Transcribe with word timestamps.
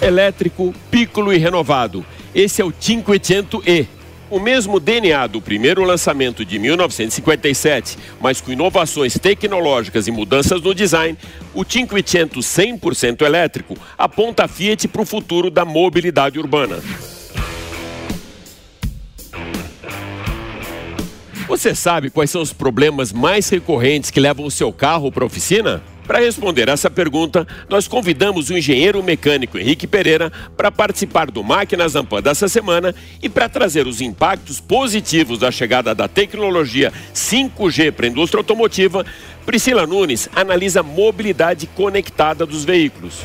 Elétrico, 0.00 0.74
piccolo 0.90 1.32
e 1.32 1.38
renovado. 1.38 2.04
Esse 2.34 2.62
é 2.62 2.64
o 2.64 2.72
Cinquecento-E. 2.78 3.86
O 4.30 4.38
mesmo 4.38 4.78
DNA 4.78 5.26
do 5.26 5.40
primeiro 5.40 5.82
lançamento 5.84 6.44
de 6.44 6.58
1957, 6.58 7.96
mas 8.20 8.40
com 8.40 8.52
inovações 8.52 9.18
tecnológicas 9.18 10.06
e 10.06 10.10
mudanças 10.10 10.60
no 10.60 10.74
design, 10.74 11.16
o 11.54 11.64
Cinquecento 11.64 12.40
100% 12.40 13.22
elétrico 13.22 13.74
aponta 13.96 14.44
a 14.44 14.48
Fiat 14.48 14.86
para 14.88 15.00
o 15.00 15.06
futuro 15.06 15.50
da 15.50 15.64
mobilidade 15.64 16.38
urbana. 16.38 16.78
Você 21.48 21.74
sabe 21.74 22.10
quais 22.10 22.30
são 22.30 22.42
os 22.42 22.52
problemas 22.52 23.10
mais 23.10 23.48
recorrentes 23.48 24.10
que 24.10 24.20
levam 24.20 24.44
o 24.44 24.50
seu 24.50 24.70
carro 24.70 25.10
para 25.10 25.24
a 25.24 25.26
oficina? 25.26 25.82
Para 26.08 26.20
responder 26.20 26.70
essa 26.70 26.88
pergunta, 26.88 27.46
nós 27.68 27.86
convidamos 27.86 28.48
o 28.48 28.56
engenheiro 28.56 29.02
mecânico 29.02 29.58
Henrique 29.58 29.86
Pereira 29.86 30.32
para 30.56 30.72
participar 30.72 31.30
do 31.30 31.44
Máquinas 31.44 31.94
Ampan 31.94 32.22
dessa 32.22 32.48
semana 32.48 32.94
e 33.22 33.28
para 33.28 33.46
trazer 33.46 33.86
os 33.86 34.00
impactos 34.00 34.58
positivos 34.58 35.38
da 35.38 35.50
chegada 35.50 35.94
da 35.94 36.08
tecnologia 36.08 36.90
5G 37.14 37.92
para 37.92 38.06
a 38.06 38.08
indústria 38.08 38.40
automotiva. 38.40 39.04
Priscila 39.44 39.86
Nunes 39.86 40.30
analisa 40.34 40.80
a 40.80 40.82
mobilidade 40.82 41.66
conectada 41.66 42.46
dos 42.46 42.64
veículos. 42.64 43.22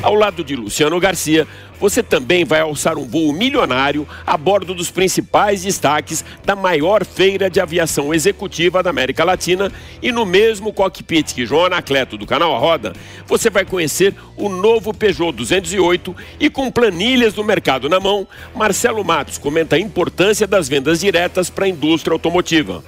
Ao 0.00 0.14
lado 0.14 0.44
de 0.44 0.54
Luciano 0.54 1.00
Garcia, 1.00 1.46
você 1.80 2.02
também 2.02 2.44
vai 2.44 2.60
alçar 2.60 2.98
um 2.98 3.06
voo 3.06 3.32
milionário 3.32 4.06
a 4.26 4.36
bordo 4.36 4.74
dos 4.74 4.90
principais 4.90 5.62
destaques 5.62 6.24
da 6.44 6.56
maior 6.56 7.04
feira 7.04 7.48
de 7.48 7.60
aviação 7.60 8.12
executiva 8.12 8.82
da 8.82 8.90
América 8.90 9.24
Latina 9.24 9.70
e 10.02 10.10
no 10.12 10.24
mesmo 10.24 10.72
cockpit 10.72 11.34
que 11.34 11.46
João 11.46 11.66
Anacleto 11.66 12.16
do 12.16 12.26
canal 12.26 12.54
A 12.54 12.58
Roda, 12.58 12.92
você 13.26 13.50
vai 13.50 13.64
conhecer 13.64 14.14
o 14.36 14.48
novo 14.48 14.94
Peugeot 14.94 15.32
208 15.32 16.14
e 16.40 16.50
com 16.50 16.70
planilhas 16.70 17.34
do 17.34 17.44
mercado 17.44 17.88
na 17.88 18.00
mão, 18.00 18.26
Marcelo 18.54 19.04
Matos 19.04 19.38
comenta 19.38 19.76
a 19.76 19.80
importância 19.80 20.46
das 20.46 20.68
vendas 20.68 21.00
diretas 21.00 21.50
para 21.50 21.64
a 21.64 21.68
indústria 21.68 22.12
automotiva. 22.12 22.82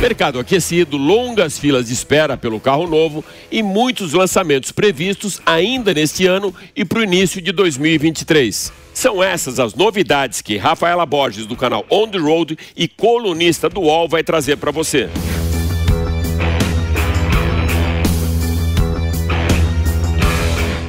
Mercado 0.00 0.38
aquecido, 0.38 0.96
longas 0.96 1.58
filas 1.58 1.88
de 1.88 1.92
espera 1.92 2.36
pelo 2.36 2.60
carro 2.60 2.86
novo 2.86 3.24
e 3.50 3.64
muitos 3.64 4.12
lançamentos 4.12 4.70
previstos 4.70 5.42
ainda 5.44 5.92
neste 5.92 6.24
ano 6.24 6.54
e 6.76 6.84
para 6.84 7.00
o 7.00 7.02
início 7.02 7.42
de 7.42 7.50
2023. 7.50 8.72
São 8.94 9.20
essas 9.20 9.58
as 9.58 9.74
novidades 9.74 10.40
que 10.40 10.56
Rafaela 10.56 11.04
Borges, 11.04 11.46
do 11.46 11.56
canal 11.56 11.84
On 11.90 12.06
the 12.06 12.18
Road 12.18 12.56
e 12.76 12.86
colunista 12.86 13.68
do 13.68 13.80
UOL, 13.80 14.08
vai 14.08 14.22
trazer 14.22 14.56
para 14.56 14.70
você. 14.70 15.10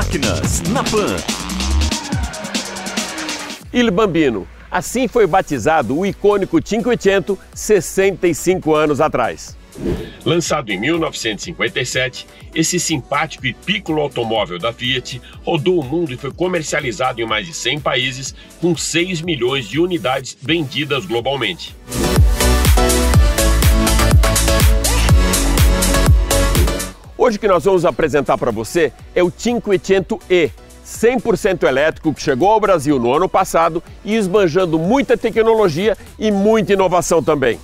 Máquinas 0.00 0.62
na 0.70 0.82
Pan. 0.82 1.14
Il 3.70 3.90
Bambino. 3.90 4.48
Assim 4.70 5.06
foi 5.06 5.26
batizado 5.26 5.98
o 5.98 6.06
icônico 6.06 6.58
Cinquecento 6.66 7.38
65 7.54 8.74
anos 8.74 8.98
atrás. 8.98 9.54
Lançado 10.24 10.70
em 10.70 10.80
1957, 10.80 12.26
esse 12.54 12.80
simpático 12.80 13.46
e 13.46 13.52
piccolo 13.52 14.00
automóvel 14.00 14.58
da 14.58 14.72
Fiat 14.72 15.20
rodou 15.44 15.78
o 15.78 15.84
mundo 15.84 16.14
e 16.14 16.16
foi 16.16 16.32
comercializado 16.32 17.20
em 17.20 17.26
mais 17.26 17.46
de 17.46 17.52
100 17.52 17.80
países, 17.80 18.34
com 18.58 18.74
6 18.74 19.20
milhões 19.20 19.68
de 19.68 19.78
unidades 19.78 20.34
vendidas 20.40 21.04
globalmente. 21.04 21.76
Hoje 27.22 27.36
o 27.36 27.40
que 27.40 27.46
nós 27.46 27.66
vamos 27.66 27.84
apresentar 27.84 28.38
para 28.38 28.50
você 28.50 28.90
é 29.14 29.22
o 29.22 29.30
Cinquecento-E, 29.30 30.50
100% 30.86 31.64
elétrico 31.64 32.14
que 32.14 32.22
chegou 32.22 32.48
ao 32.48 32.58
Brasil 32.58 32.98
no 32.98 33.14
ano 33.14 33.28
passado 33.28 33.82
e 34.02 34.16
esbanjando 34.16 34.78
muita 34.78 35.18
tecnologia 35.18 35.98
e 36.18 36.30
muita 36.30 36.72
inovação 36.72 37.22
também. 37.22 37.60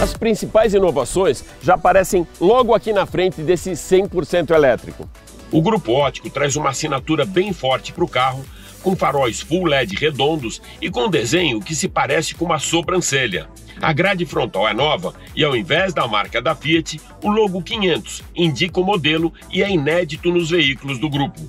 As 0.00 0.14
principais 0.14 0.72
inovações 0.72 1.44
já 1.60 1.74
aparecem 1.74 2.24
logo 2.40 2.72
aqui 2.72 2.92
na 2.92 3.06
frente 3.06 3.42
desse 3.42 3.72
100% 3.72 4.52
elétrico. 4.54 5.10
O 5.50 5.60
grupo 5.60 5.90
ótico 5.94 6.30
traz 6.30 6.54
uma 6.54 6.70
assinatura 6.70 7.24
bem 7.24 7.52
forte 7.52 7.92
para 7.92 8.04
o 8.04 8.08
carro, 8.08 8.44
com 8.84 8.94
faróis 8.94 9.40
full 9.40 9.64
LED 9.64 9.96
redondos 9.96 10.62
e 10.80 10.88
com 10.88 11.10
desenho 11.10 11.58
que 11.58 11.74
se 11.74 11.88
parece 11.88 12.36
com 12.36 12.44
uma 12.44 12.60
sobrancelha. 12.60 13.48
A 13.82 13.94
grade 13.94 14.26
frontal 14.26 14.68
é 14.68 14.74
nova 14.74 15.14
e, 15.34 15.42
ao 15.42 15.56
invés 15.56 15.94
da 15.94 16.06
marca 16.06 16.40
da 16.42 16.54
Fiat, 16.54 17.00
o 17.22 17.30
logo 17.30 17.62
500 17.62 18.22
indica 18.36 18.78
o 18.78 18.84
modelo 18.84 19.32
e 19.50 19.62
é 19.62 19.70
inédito 19.70 20.30
nos 20.30 20.50
veículos 20.50 20.98
do 20.98 21.08
grupo. 21.08 21.40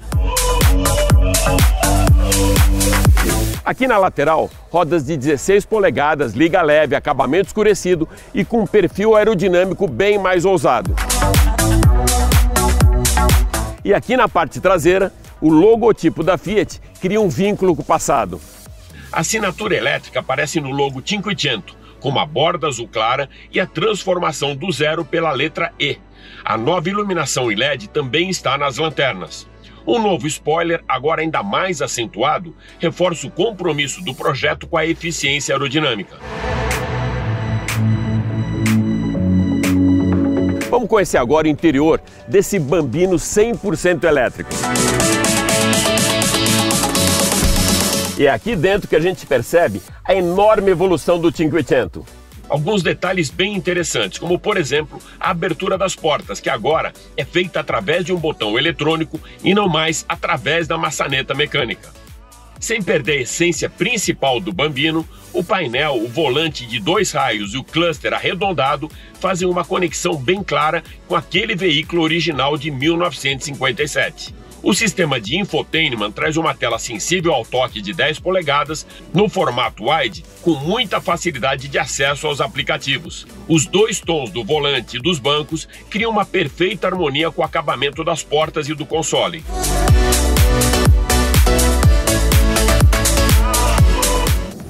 Aqui 3.65 3.85
na 3.85 3.97
lateral, 3.97 4.49
rodas 4.69 5.05
de 5.05 5.17
16 5.17 5.65
polegadas, 5.65 6.33
liga 6.33 6.61
leve, 6.61 6.95
acabamento 6.95 7.47
escurecido 7.47 8.07
e 8.33 8.45
com 8.45 8.61
um 8.61 8.67
perfil 8.67 9.15
aerodinâmico 9.15 9.85
bem 9.87 10.17
mais 10.17 10.45
ousado. 10.45 10.95
E 13.83 13.93
aqui 13.93 14.15
na 14.15 14.29
parte 14.29 14.61
traseira, 14.61 15.11
o 15.41 15.49
logotipo 15.49 16.23
da 16.23 16.37
Fiat 16.37 16.79
cria 17.01 17.19
um 17.19 17.27
vínculo 17.27 17.75
com 17.75 17.81
o 17.81 17.85
passado. 17.85 18.39
A 19.11 19.19
assinatura 19.19 19.75
elétrica 19.75 20.21
aparece 20.21 20.61
no 20.61 20.71
logo 20.71 21.03
Cinquecento, 21.05 21.75
como 22.01 22.19
a 22.19 22.25
borda 22.25 22.67
azul 22.67 22.87
clara 22.87 23.29
e 23.49 23.59
a 23.59 23.65
transformação 23.65 24.53
do 24.53 24.69
zero 24.71 25.05
pela 25.05 25.31
letra 25.31 25.71
E. 25.79 25.97
A 26.43 26.57
nova 26.57 26.89
iluminação 26.89 27.45
LED 27.45 27.87
também 27.89 28.29
está 28.29 28.57
nas 28.57 28.77
lanternas. 28.77 29.47
Um 29.87 29.99
novo 29.99 30.27
spoiler, 30.27 30.83
agora 30.87 31.21
ainda 31.21 31.41
mais 31.41 31.81
acentuado, 31.81 32.55
reforça 32.79 33.25
o 33.25 33.31
compromisso 33.31 34.03
do 34.03 34.13
projeto 34.13 34.67
com 34.67 34.77
a 34.77 34.85
eficiência 34.85 35.55
aerodinâmica. 35.55 36.17
Vamos 40.69 40.87
conhecer 40.87 41.17
agora 41.17 41.47
o 41.47 41.49
interior 41.49 42.01
desse 42.27 42.57
Bambino 42.57 43.15
100% 43.15 44.03
elétrico. 44.03 44.51
E 48.17 48.27
é 48.27 48.29
aqui 48.29 48.55
dentro 48.55 48.87
que 48.87 48.95
a 48.95 48.99
gente 48.99 49.25
percebe 49.25 49.81
a 50.03 50.13
enorme 50.13 50.71
evolução 50.71 51.19
do 51.19 51.35
Cinquecento. 51.35 52.05
Alguns 52.49 52.83
detalhes 52.83 53.29
bem 53.29 53.55
interessantes, 53.55 54.19
como 54.19 54.37
por 54.37 54.57
exemplo 54.57 54.99
a 55.17 55.29
abertura 55.29 55.77
das 55.77 55.95
portas, 55.95 56.41
que 56.41 56.49
agora 56.49 56.91
é 57.15 57.23
feita 57.23 57.61
através 57.61 58.03
de 58.03 58.11
um 58.11 58.17
botão 58.17 58.57
eletrônico 58.57 59.17
e 59.41 59.53
não 59.53 59.69
mais 59.69 60.05
através 60.09 60.67
da 60.67 60.77
maçaneta 60.77 61.33
mecânica. 61.33 61.89
Sem 62.59 62.81
perder 62.81 63.13
a 63.13 63.21
essência 63.21 63.69
principal 63.69 64.39
do 64.39 64.51
Bambino, 64.51 65.07
o 65.33 65.43
painel, 65.43 65.95
o 65.95 66.07
volante 66.09 66.67
de 66.67 66.79
dois 66.79 67.11
raios 67.13 67.53
e 67.53 67.57
o 67.57 67.63
cluster 67.63 68.13
arredondado 68.13 68.91
fazem 69.19 69.47
uma 69.47 69.63
conexão 69.63 70.15
bem 70.15 70.43
clara 70.43 70.83
com 71.07 71.15
aquele 71.15 71.55
veículo 71.55 72.03
original 72.03 72.57
de 72.57 72.69
1957. 72.69 74.40
O 74.63 74.75
sistema 74.75 75.19
de 75.19 75.39
infotainment 75.39 76.11
traz 76.11 76.37
uma 76.37 76.53
tela 76.53 76.77
sensível 76.77 77.33
ao 77.33 77.43
toque 77.43 77.81
de 77.81 77.93
10 77.93 78.19
polegadas 78.19 78.85
no 79.11 79.27
formato 79.27 79.89
wide, 79.89 80.23
com 80.43 80.51
muita 80.51 81.01
facilidade 81.01 81.67
de 81.67 81.79
acesso 81.79 82.27
aos 82.27 82.39
aplicativos. 82.39 83.25
Os 83.47 83.65
dois 83.65 83.99
tons 83.99 84.29
do 84.29 84.43
volante 84.43 84.97
e 84.97 85.01
dos 85.01 85.17
bancos 85.17 85.67
criam 85.89 86.11
uma 86.11 86.25
perfeita 86.25 86.85
harmonia 86.85 87.31
com 87.31 87.41
o 87.41 87.45
acabamento 87.45 88.03
das 88.03 88.21
portas 88.21 88.69
e 88.69 88.75
do 88.75 88.85
console. 88.85 89.43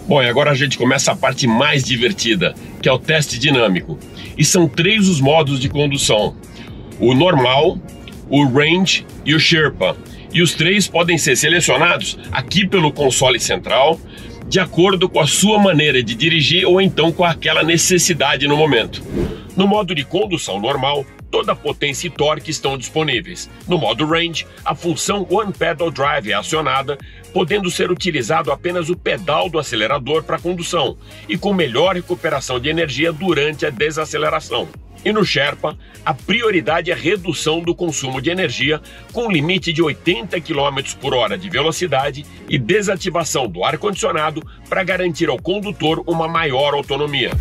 Bom, 0.08 0.22
e 0.22 0.30
agora 0.30 0.52
a 0.52 0.56
gente 0.56 0.78
começa 0.78 1.12
a 1.12 1.16
parte 1.16 1.48
mais 1.48 1.84
divertida, 1.84 2.56
que 2.82 2.88
é 2.88 2.92
o 2.92 3.00
teste 3.00 3.38
dinâmico. 3.38 4.00
E 4.38 4.46
são 4.46 4.70
três 4.70 5.10
os 5.10 5.20
modos 5.20 5.60
de 5.60 5.68
condução: 5.68 6.36
o 6.98 7.14
normal, 7.14 7.78
o 8.32 8.46
range 8.46 9.06
e 9.26 9.36
o 9.36 9.40
Sherpa. 9.40 9.96
E 10.34 10.42
os 10.42 10.56
três 10.56 10.88
podem 10.88 11.18
ser 11.18 11.36
selecionados 11.36 12.18
aqui 12.32 12.66
pelo 12.66 12.92
console 12.92 13.40
central, 13.40 14.00
de 14.48 14.60
acordo 14.60 15.10
com 15.10 15.20
a 15.20 15.28
sua 15.28 15.60
maneira 15.60 16.02
de 16.02 16.16
dirigir 16.16 16.66
ou 16.66 16.82
então 16.82 17.12
com 17.12 17.26
aquela 17.26 17.62
necessidade 17.62 18.48
no 18.48 18.56
momento. 18.56 19.04
No 19.56 19.68
modo 19.68 19.94
de 19.94 20.06
condução 20.06 20.60
normal, 20.60 21.06
toda 21.32 21.54
a 21.54 21.56
potência 21.56 22.08
e 22.08 22.10
torque 22.12 22.52
estão 22.52 22.78
disponíveis. 22.78 23.50
No 23.68 23.78
modo 23.78 24.06
range, 24.06 24.46
a 24.66 24.76
função 24.76 25.26
One 25.30 25.54
Pedal 25.54 25.90
Drive 25.90 26.30
é 26.30 26.34
acionada, 26.34 26.98
podendo 27.34 27.72
ser 27.72 27.90
utilizado 27.90 28.52
apenas 28.52 28.90
o 28.90 28.98
pedal 28.98 29.50
do 29.50 29.58
acelerador 29.58 30.24
para 30.24 30.38
condução 30.38 30.98
e 31.30 31.38
com 31.38 31.54
melhor 31.54 31.96
recuperação 31.96 32.60
de 32.60 32.70
energia 32.70 33.14
durante 33.14 33.66
a 33.66 33.70
desaceleração. 33.70 34.68
E 35.04 35.12
no 35.12 35.26
Sherpa, 35.26 35.76
a 36.06 36.14
prioridade 36.14 36.92
é 36.92 36.94
a 36.94 36.98
redução 36.98 37.60
do 37.62 37.74
consumo 37.74 38.22
de 38.22 38.30
energia, 38.30 38.80
com 39.12 39.32
limite 39.32 39.74
de 39.74 39.82
80 39.82 40.40
km 40.42 40.96
por 41.00 41.14
hora 41.16 41.38
de 41.38 41.50
velocidade 41.50 42.24
e 42.48 42.60
desativação 42.60 43.48
do 43.48 43.64
ar-condicionado 43.64 44.44
para 44.70 44.84
garantir 44.84 45.28
ao 45.28 45.42
condutor 45.42 46.04
uma 46.06 46.28
maior 46.28 46.76
autonomia. 46.76 47.32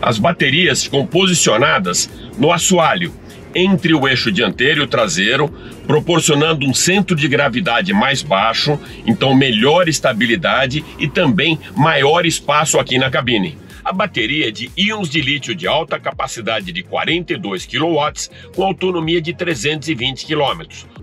As 0.00 0.18
baterias 0.18 0.82
ficam 0.82 1.06
posicionadas 1.06 2.10
no 2.36 2.52
assoalho, 2.52 3.14
entre 3.54 3.94
o 3.94 4.08
eixo 4.08 4.32
dianteiro 4.32 4.80
e 4.80 4.84
o 4.84 4.86
traseiro, 4.86 5.48
proporcionando 5.86 6.66
um 6.66 6.74
centro 6.74 7.14
de 7.14 7.28
gravidade 7.28 7.92
mais 7.92 8.22
baixo, 8.22 8.78
então 9.06 9.34
melhor 9.34 9.88
estabilidade 9.88 10.84
e 10.98 11.08
também 11.08 11.58
maior 11.76 12.26
espaço 12.26 12.78
aqui 12.78 12.98
na 12.98 13.10
cabine. 13.10 13.56
A 13.84 13.92
bateria 13.92 14.48
é 14.48 14.50
de 14.50 14.70
íons 14.76 15.08
de 15.08 15.20
lítio 15.20 15.54
de 15.54 15.66
alta 15.66 15.98
capacidade 15.98 16.70
de 16.70 16.82
42 16.84 17.66
kW 17.66 18.54
com 18.54 18.62
autonomia 18.62 19.20
de 19.20 19.32
320 19.32 20.24
km. 20.26 20.62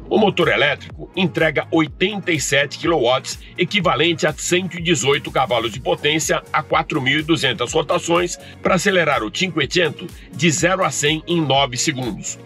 O 0.10 0.18
motor 0.18 0.48
elétrico 0.48 1.08
entrega 1.16 1.68
87 1.70 2.80
kW, 2.80 3.38
equivalente 3.58 4.26
a 4.26 4.34
118 4.34 5.30
cavalos 5.30 5.72
de 5.72 5.80
potência 5.80 6.42
a 6.52 6.64
4.200 6.64 7.72
rotações, 7.72 8.38
para 8.62 8.76
acelerar 8.76 9.24
o 9.24 9.32
Cinquecento 9.32 10.08
de 10.32 10.50
0 10.50 10.84
a 10.84 10.90
100 10.90 11.24
em 11.28 11.42
9 11.42 11.78
segundos. 11.78 12.40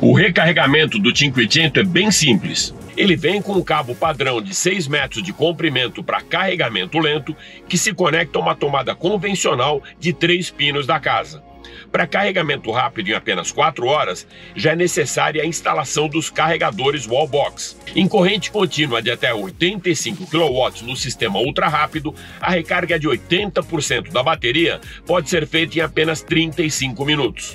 O 0.00 0.12
recarregamento 0.12 0.98
do 0.98 1.16
Cinquecento 1.16 1.78
é 1.78 1.84
bem 1.84 2.10
simples. 2.10 2.74
Ele 2.96 3.14
vem 3.14 3.42
com 3.42 3.52
um 3.52 3.62
cabo 3.62 3.94
padrão 3.94 4.40
de 4.40 4.54
6 4.54 4.88
metros 4.88 5.22
de 5.22 5.32
comprimento 5.32 6.02
para 6.02 6.22
carregamento 6.22 6.98
lento, 6.98 7.36
que 7.68 7.76
se 7.76 7.92
conecta 7.92 8.38
a 8.38 8.42
uma 8.42 8.54
tomada 8.54 8.94
convencional 8.94 9.82
de 10.00 10.12
3 10.12 10.50
pinos 10.50 10.86
da 10.86 10.98
casa. 10.98 11.42
Para 11.92 12.06
carregamento 12.06 12.70
rápido 12.70 13.08
em 13.08 13.12
apenas 13.12 13.52
4 13.52 13.86
horas, 13.86 14.26
já 14.54 14.72
é 14.72 14.76
necessária 14.76 15.42
a 15.42 15.46
instalação 15.46 16.08
dos 16.08 16.30
carregadores 16.30 17.06
Wallbox. 17.06 17.76
Em 17.94 18.08
corrente 18.08 18.50
contínua 18.50 19.02
de 19.02 19.10
até 19.10 19.32
85 19.34 20.26
kW 20.26 20.86
no 20.86 20.96
sistema 20.96 21.38
ultra 21.38 21.68
rápido, 21.68 22.14
a 22.40 22.50
recarga 22.50 22.98
de 22.98 23.08
80% 23.08 24.10
da 24.10 24.22
bateria 24.22 24.80
pode 25.06 25.28
ser 25.28 25.46
feita 25.46 25.78
em 25.78 25.80
apenas 25.82 26.22
35 26.22 27.04
minutos. 27.04 27.54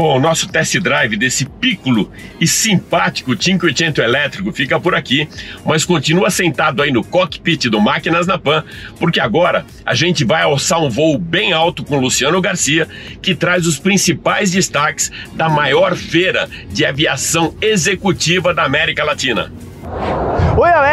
Bom, 0.00 0.16
o 0.16 0.20
nosso 0.20 0.48
test 0.48 0.78
drive 0.78 1.14
desse 1.14 1.44
Piccolo 1.44 2.10
e 2.40 2.46
simpático 2.46 3.36
580 3.36 4.02
elétrico 4.02 4.50
fica 4.50 4.80
por 4.80 4.94
aqui, 4.94 5.28
mas 5.62 5.84
continua 5.84 6.30
sentado 6.30 6.80
aí 6.80 6.90
no 6.90 7.04
cockpit 7.04 7.66
do 7.68 7.78
Máquinas 7.82 8.26
na 8.26 8.38
Pan, 8.38 8.64
porque 8.98 9.20
agora 9.20 9.66
a 9.84 9.94
gente 9.94 10.24
vai 10.24 10.42
alçar 10.42 10.80
um 10.80 10.88
voo 10.88 11.18
bem 11.18 11.52
alto 11.52 11.84
com 11.84 12.00
Luciano 12.00 12.40
Garcia, 12.40 12.88
que 13.20 13.34
traz 13.34 13.66
os 13.66 13.78
principais 13.78 14.50
destaques 14.50 15.12
da 15.34 15.50
maior 15.50 15.94
feira 15.94 16.48
de 16.70 16.82
aviação 16.86 17.54
executiva 17.60 18.54
da 18.54 18.64
América 18.64 19.04
Latina. 19.04 19.52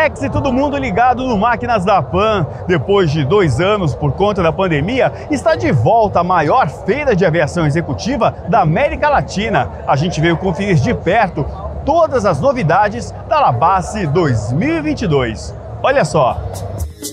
Oi 0.07 0.09
Alex 0.09 0.23
e 0.23 0.29
todo 0.29 0.53
mundo 0.53 0.77
ligado 0.77 1.27
no 1.27 1.37
Máquinas 1.37 1.83
da 1.83 2.01
Pan. 2.01 2.47
Depois 2.65 3.11
de 3.11 3.25
dois 3.25 3.59
anos 3.59 3.93
por 3.93 4.13
conta 4.13 4.41
da 4.41 4.53
pandemia, 4.53 5.11
está 5.29 5.53
de 5.53 5.69
volta 5.69 6.21
a 6.21 6.23
maior 6.23 6.69
feira 6.69 7.13
de 7.13 7.25
aviação 7.25 7.65
executiva 7.65 8.33
da 8.47 8.61
América 8.61 9.09
Latina. 9.09 9.69
A 9.85 9.97
gente 9.97 10.21
veio 10.21 10.37
conferir 10.37 10.75
de 10.75 10.93
perto 10.93 11.45
todas 11.85 12.25
as 12.25 12.39
novidades 12.39 13.13
da 13.27 13.41
Labasse 13.41 14.07
2022. 14.07 15.53
Olha 15.83 16.05
só! 16.05 16.37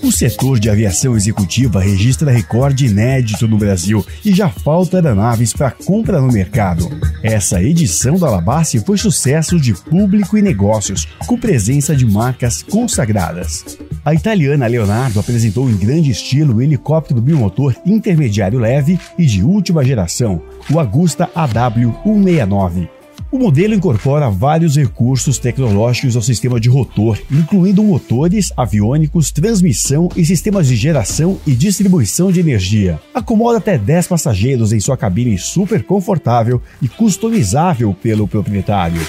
O 0.02 0.12
setor 0.12 0.58
de 0.58 0.68
aviação 0.68 1.16
executiva 1.16 1.80
registra 1.80 2.30
recorde 2.30 2.86
inédito 2.86 3.46
no 3.48 3.56
Brasil 3.56 4.04
e 4.24 4.34
já 4.34 4.48
falta 4.48 4.96
aeronaves 4.96 5.52
para 5.52 5.70
compra 5.70 6.20
no 6.20 6.32
mercado. 6.32 6.88
Essa 7.22 7.62
edição 7.62 8.18
da 8.18 8.26
Alabace 8.26 8.80
foi 8.80 8.98
sucesso 8.98 9.58
de 9.58 9.72
público 9.74 10.36
e 10.36 10.42
negócios, 10.42 11.06
com 11.26 11.38
presença 11.38 11.96
de 11.96 12.06
marcas 12.06 12.62
consagradas. 12.62 13.78
A 14.04 14.12
italiana 14.12 14.66
Leonardo 14.66 15.18
apresentou 15.18 15.68
em 15.70 15.76
grande 15.76 16.10
estilo 16.10 16.56
o 16.56 16.62
helicóptero 16.62 17.20
bimotor 17.20 17.74
intermediário 17.86 18.58
leve 18.58 18.98
e 19.18 19.24
de 19.24 19.42
última 19.42 19.84
geração, 19.84 20.42
o 20.70 20.78
Agusta 20.78 21.30
AW169. 21.34 22.88
O 23.34 23.38
modelo 23.38 23.74
incorpora 23.74 24.30
vários 24.30 24.76
recursos 24.76 25.38
tecnológicos 25.38 26.14
ao 26.14 26.22
sistema 26.22 26.60
de 26.60 26.68
rotor, 26.68 27.18
incluindo 27.28 27.82
motores 27.82 28.52
aviônicos, 28.56 29.32
transmissão 29.32 30.08
e 30.14 30.24
sistemas 30.24 30.68
de 30.68 30.76
geração 30.76 31.40
e 31.44 31.52
distribuição 31.52 32.30
de 32.30 32.38
energia. 32.38 33.00
Acomoda 33.12 33.58
até 33.58 33.76
10 33.76 34.06
passageiros 34.06 34.72
em 34.72 34.78
sua 34.78 34.96
cabine 34.96 35.36
super 35.36 35.82
confortável 35.82 36.62
e 36.80 36.86
customizável 36.86 37.92
pelo 37.92 38.28
proprietário. 38.28 39.04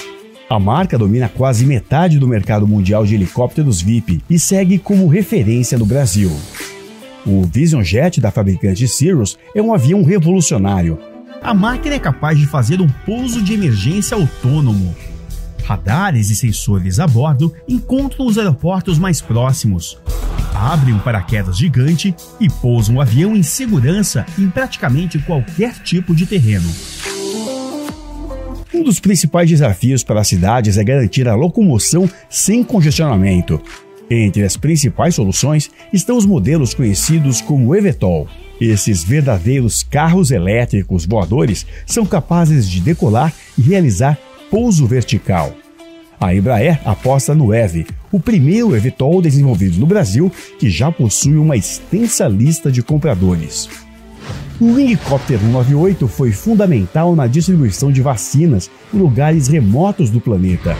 A 0.50 0.58
marca 0.58 0.98
domina 0.98 1.28
quase 1.28 1.64
metade 1.64 2.18
do 2.18 2.26
mercado 2.26 2.66
mundial 2.66 3.06
de 3.06 3.14
helicópteros 3.14 3.80
VIP 3.80 4.24
e 4.28 4.40
segue 4.40 4.76
como 4.76 5.06
referência 5.06 5.78
no 5.78 5.86
Brasil. 5.86 6.32
O 7.24 7.44
Vision 7.44 7.84
Jet 7.84 8.20
da 8.20 8.32
fabricante 8.32 8.88
Cirrus 8.88 9.38
é 9.54 9.62
um 9.62 9.72
avião 9.72 10.02
revolucionário, 10.02 10.98
a 11.46 11.54
máquina 11.54 11.94
é 11.94 11.98
capaz 12.00 12.36
de 12.36 12.44
fazer 12.44 12.80
um 12.80 12.88
pouso 12.88 13.40
de 13.40 13.54
emergência 13.54 14.16
autônomo. 14.16 14.96
Radares 15.64 16.28
e 16.28 16.34
sensores 16.34 16.98
a 16.98 17.06
bordo 17.06 17.54
encontram 17.68 18.26
os 18.26 18.36
aeroportos 18.36 18.98
mais 18.98 19.20
próximos, 19.20 19.96
abrem 20.52 20.92
um 20.92 20.98
paraquedas 20.98 21.56
gigante 21.56 22.12
e 22.40 22.50
pousam 22.50 22.96
o 22.96 23.00
avião 23.00 23.36
em 23.36 23.44
segurança 23.44 24.26
em 24.36 24.50
praticamente 24.50 25.20
qualquer 25.20 25.74
tipo 25.84 26.16
de 26.16 26.26
terreno. 26.26 26.68
Um 28.74 28.82
dos 28.82 28.98
principais 28.98 29.48
desafios 29.48 30.02
para 30.02 30.22
as 30.22 30.28
cidades 30.28 30.76
é 30.76 30.82
garantir 30.82 31.28
a 31.28 31.36
locomoção 31.36 32.10
sem 32.28 32.64
congestionamento. 32.64 33.62
Entre 34.10 34.44
as 34.44 34.56
principais 34.56 35.14
soluções 35.14 35.70
estão 35.92 36.16
os 36.16 36.24
modelos 36.24 36.74
conhecidos 36.74 37.40
como 37.40 37.74
eVTOL, 37.74 38.28
esses 38.60 39.04
verdadeiros 39.04 39.82
carros 39.82 40.30
elétricos 40.30 41.04
voadores 41.04 41.66
são 41.84 42.06
capazes 42.06 42.68
de 42.68 42.80
decolar 42.80 43.32
e 43.58 43.62
realizar 43.62 44.18
pouso 44.50 44.86
vertical. 44.86 45.52
A 46.18 46.34
Embraer 46.34 46.80
aposta 46.84 47.34
no 47.34 47.52
EVE, 47.52 47.86
o 48.10 48.18
primeiro 48.18 48.74
eVTOL 48.74 49.20
desenvolvido 49.20 49.78
no 49.78 49.86
Brasil 49.86 50.32
que 50.58 50.70
já 50.70 50.90
possui 50.90 51.36
uma 51.36 51.56
extensa 51.56 52.26
lista 52.26 52.72
de 52.72 52.82
compradores. 52.82 53.68
O 54.58 54.72
Wingcopter 54.72 55.38
198 55.38 56.08
foi 56.08 56.32
fundamental 56.32 57.14
na 57.14 57.26
distribuição 57.26 57.92
de 57.92 58.00
vacinas 58.00 58.70
em 58.94 58.96
lugares 58.96 59.48
remotos 59.48 60.08
do 60.08 60.18
planeta. 60.18 60.74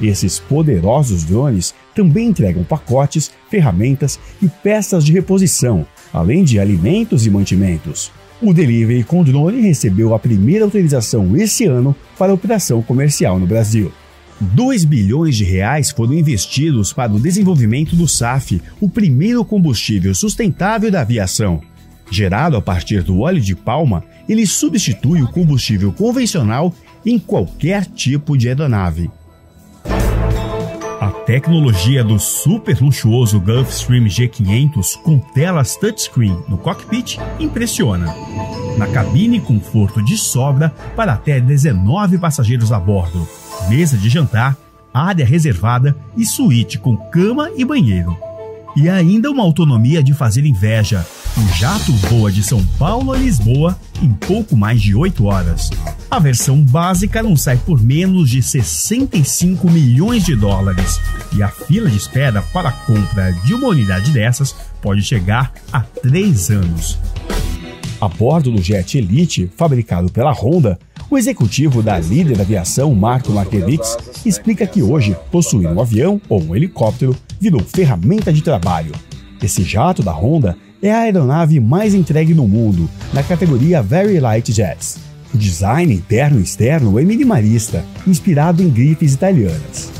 Esses 0.00 0.38
poderosos 0.38 1.24
drones 1.24 1.74
também 1.94 2.28
entregam 2.28 2.62
pacotes, 2.62 3.30
ferramentas 3.50 4.18
e 4.40 4.48
peças 4.48 5.04
de 5.04 5.12
reposição, 5.12 5.86
além 6.12 6.44
de 6.44 6.58
alimentos 6.58 7.26
e 7.26 7.30
mantimentos. 7.30 8.12
O 8.40 8.54
delivery 8.54 9.02
com 9.02 9.24
drone 9.24 9.60
recebeu 9.60 10.14
a 10.14 10.18
primeira 10.18 10.64
autorização 10.64 11.36
esse 11.36 11.64
ano 11.64 11.94
para 12.16 12.32
operação 12.32 12.80
comercial 12.80 13.38
no 13.38 13.46
Brasil. 13.46 13.92
2 14.40 14.84
bilhões 14.84 15.36
de 15.36 15.42
reais 15.42 15.90
foram 15.90 16.14
investidos 16.14 16.92
para 16.92 17.12
o 17.12 17.18
desenvolvimento 17.18 17.96
do 17.96 18.06
SAF, 18.06 18.62
o 18.80 18.88
primeiro 18.88 19.44
combustível 19.44 20.14
sustentável 20.14 20.92
da 20.92 21.00
aviação. 21.00 21.60
Gerado 22.08 22.56
a 22.56 22.62
partir 22.62 23.02
do 23.02 23.18
óleo 23.20 23.40
de 23.40 23.56
palma, 23.56 24.04
ele 24.28 24.46
substitui 24.46 25.20
o 25.22 25.28
combustível 25.28 25.92
convencional 25.92 26.72
em 27.04 27.18
qualquer 27.18 27.84
tipo 27.84 28.38
de 28.38 28.48
aeronave. 28.48 29.10
A 31.00 31.10
tecnologia 31.10 32.02
do 32.02 32.18
super 32.18 32.82
luxuoso 32.82 33.40
Gulfstream 33.40 34.06
G500 34.06 35.00
com 35.00 35.20
telas 35.20 35.76
touchscreen 35.76 36.36
no 36.48 36.58
cockpit 36.58 37.18
impressiona. 37.38 38.12
Na 38.76 38.88
cabine, 38.88 39.40
conforto 39.40 40.04
de 40.04 40.16
sobra 40.16 40.74
para 40.96 41.12
até 41.12 41.40
19 41.40 42.18
passageiros 42.18 42.72
a 42.72 42.80
bordo. 42.80 43.28
Mesa 43.68 43.96
de 43.96 44.08
jantar, 44.08 44.56
área 44.92 45.24
reservada 45.24 45.96
e 46.16 46.26
suíte 46.26 46.78
com 46.78 46.96
cama 46.96 47.52
e 47.56 47.64
banheiro. 47.64 48.27
E 48.80 48.88
ainda 48.88 49.28
uma 49.28 49.42
autonomia 49.42 50.00
de 50.04 50.14
fazer 50.14 50.46
inveja. 50.46 51.04
O 51.36 51.58
jato 51.58 51.92
voa 52.08 52.30
de 52.30 52.44
São 52.44 52.64
Paulo 52.78 53.12
a 53.12 53.18
Lisboa 53.18 53.76
em 54.00 54.12
pouco 54.12 54.56
mais 54.56 54.80
de 54.80 54.94
8 54.94 55.24
horas. 55.24 55.68
A 56.08 56.20
versão 56.20 56.62
básica 56.62 57.20
não 57.20 57.36
sai 57.36 57.56
por 57.56 57.82
menos 57.82 58.30
de 58.30 58.40
65 58.40 59.68
milhões 59.68 60.24
de 60.24 60.36
dólares. 60.36 61.00
E 61.32 61.42
a 61.42 61.48
fila 61.48 61.90
de 61.90 61.96
espera 61.96 62.40
para 62.40 62.68
a 62.68 62.72
compra 62.72 63.32
de 63.44 63.52
uma 63.52 63.66
unidade 63.66 64.12
dessas 64.12 64.54
pode 64.80 65.02
chegar 65.02 65.52
a 65.72 65.80
3 65.80 66.50
anos. 66.52 67.00
A 68.00 68.06
bordo 68.06 68.52
do 68.52 68.62
jet 68.62 68.96
Elite, 68.96 69.50
fabricado 69.56 70.10
pela 70.12 70.32
Honda, 70.32 70.78
o 71.10 71.18
executivo 71.18 71.82
da 71.82 71.98
líder 71.98 72.36
da 72.36 72.44
aviação, 72.44 72.94
Marco 72.94 73.32
Markevitz, 73.32 73.96
explica 74.24 74.66
que 74.68 74.82
hoje 74.82 75.16
possuir 75.32 75.68
um 75.68 75.80
avião 75.80 76.20
ou 76.28 76.40
um 76.40 76.54
helicóptero 76.54 77.16
virou 77.40 77.60
ferramenta 77.60 78.32
de 78.32 78.40
trabalho. 78.40 78.92
Esse 79.42 79.64
jato 79.64 80.00
da 80.00 80.12
Honda 80.12 80.56
é 80.80 80.92
a 80.92 81.00
aeronave 81.00 81.58
mais 81.58 81.92
entregue 81.92 82.34
no 82.34 82.46
mundo, 82.46 82.88
na 83.12 83.22
categoria 83.24 83.82
Very 83.82 84.20
Light 84.20 84.52
Jets. 84.52 84.98
O 85.34 85.36
design 85.36 85.92
interno 85.92 86.38
e 86.38 86.42
externo 86.42 87.00
é 87.00 87.04
minimalista, 87.04 87.84
inspirado 88.06 88.62
em 88.62 88.70
grifes 88.70 89.12
italianas. 89.12 89.90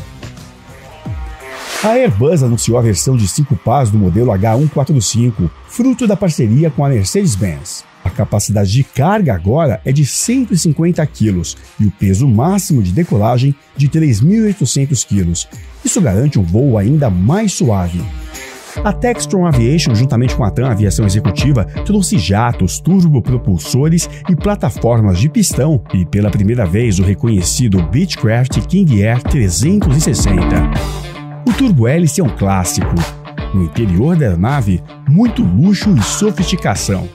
A 1.83 1.91
Airbus 1.91 2.43
anunciou 2.43 2.79
a 2.79 2.83
versão 2.83 3.17
de 3.17 3.27
cinco 3.27 3.57
pás 3.57 3.91
do 3.91 3.99
modelo 3.99 4.31
H145, 4.33 5.51
fruto 5.69 6.07
da 6.07 6.17
parceria 6.17 6.71
com 6.71 6.85
a 6.85 6.89
Mercedes-Benz. 6.89 7.88
Capacidade 8.19 8.73
de 8.73 8.83
carga 8.83 9.33
agora 9.33 9.81
é 9.85 9.93
de 9.93 10.05
150 10.05 11.07
kg 11.07 11.41
e 11.79 11.85
o 11.85 11.91
peso 11.93 12.27
máximo 12.27 12.83
de 12.83 12.91
decolagem 12.91 13.55
de 13.77 13.89
3.800 13.89 15.07
kg. 15.07 15.49
Isso 15.85 16.01
garante 16.01 16.37
um 16.37 16.43
voo 16.43 16.77
ainda 16.77 17.09
mais 17.09 17.53
suave. 17.53 18.03
A 18.83 18.93
Textron 18.93 19.47
Aviation, 19.47 19.95
juntamente 19.95 20.35
com 20.35 20.43
a 20.43 20.51
TAM 20.51 20.69
Aviação 20.69 21.07
Executiva, 21.07 21.65
trouxe 21.87 22.19
jatos, 22.19 22.81
turbopropulsores 22.81 24.11
e 24.29 24.35
plataformas 24.35 25.21
de 25.21 25.29
pistão 25.29 25.81
e, 25.95 26.05
pela 26.05 26.29
primeira 26.29 26.67
vez, 26.67 26.99
o 26.99 27.05
reconhecido 27.05 27.81
Beechcraft 27.85 28.67
King 28.67 29.01
Air 29.01 29.23
360. 29.23 30.43
O 31.47 31.53
turbo-hélice 31.53 32.21
é 32.21 32.25
um 32.25 32.37
clássico. 32.37 32.97
No 33.55 33.63
interior 33.63 34.17
da 34.17 34.37
nave, 34.37 34.83
muito 35.09 35.41
luxo 35.41 35.97
e 35.97 36.03
sofisticação. 36.03 37.09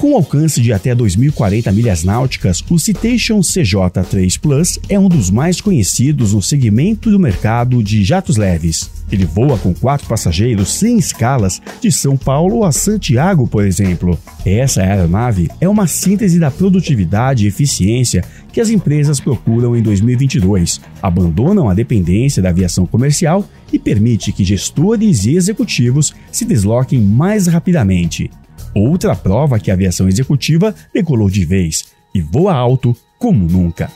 Com 0.00 0.16
alcance 0.16 0.62
de 0.62 0.72
até 0.72 0.94
2040 0.94 1.70
milhas 1.72 2.04
náuticas, 2.04 2.64
o 2.70 2.78
Citation 2.78 3.40
CJ3 3.40 4.40
Plus 4.40 4.78
é 4.88 4.98
um 4.98 5.10
dos 5.10 5.28
mais 5.28 5.60
conhecidos 5.60 6.32
no 6.32 6.40
segmento 6.40 7.10
do 7.10 7.20
mercado 7.20 7.82
de 7.82 8.02
jatos 8.02 8.38
leves. 8.38 8.90
Ele 9.12 9.26
voa 9.26 9.58
com 9.58 9.74
quatro 9.74 10.08
passageiros 10.08 10.72
sem 10.72 10.96
escalas 10.96 11.60
de 11.82 11.92
São 11.92 12.16
Paulo 12.16 12.64
a 12.64 12.72
Santiago, 12.72 13.46
por 13.46 13.62
exemplo. 13.62 14.18
Essa 14.42 14.80
aeronave 14.80 15.50
é 15.60 15.68
uma 15.68 15.86
síntese 15.86 16.38
da 16.38 16.50
produtividade 16.50 17.44
e 17.44 17.48
eficiência 17.48 18.24
que 18.54 18.60
as 18.62 18.70
empresas 18.70 19.20
procuram 19.20 19.76
em 19.76 19.82
2022, 19.82 20.80
abandonam 21.02 21.68
a 21.68 21.74
dependência 21.74 22.42
da 22.42 22.48
aviação 22.48 22.86
comercial 22.86 23.46
e 23.70 23.78
permite 23.78 24.32
que 24.32 24.44
gestores 24.44 25.26
e 25.26 25.36
executivos 25.36 26.14
se 26.32 26.46
desloquem 26.46 27.02
mais 27.02 27.46
rapidamente. 27.46 28.30
Outra 28.74 29.16
prova 29.16 29.58
que 29.58 29.70
a 29.70 29.74
aviação 29.74 30.08
executiva 30.08 30.74
decolou 30.94 31.28
de 31.28 31.44
vez 31.44 31.86
e 32.14 32.20
voa 32.20 32.54
alto 32.54 32.96
como 33.18 33.44
nunca. 33.44 33.90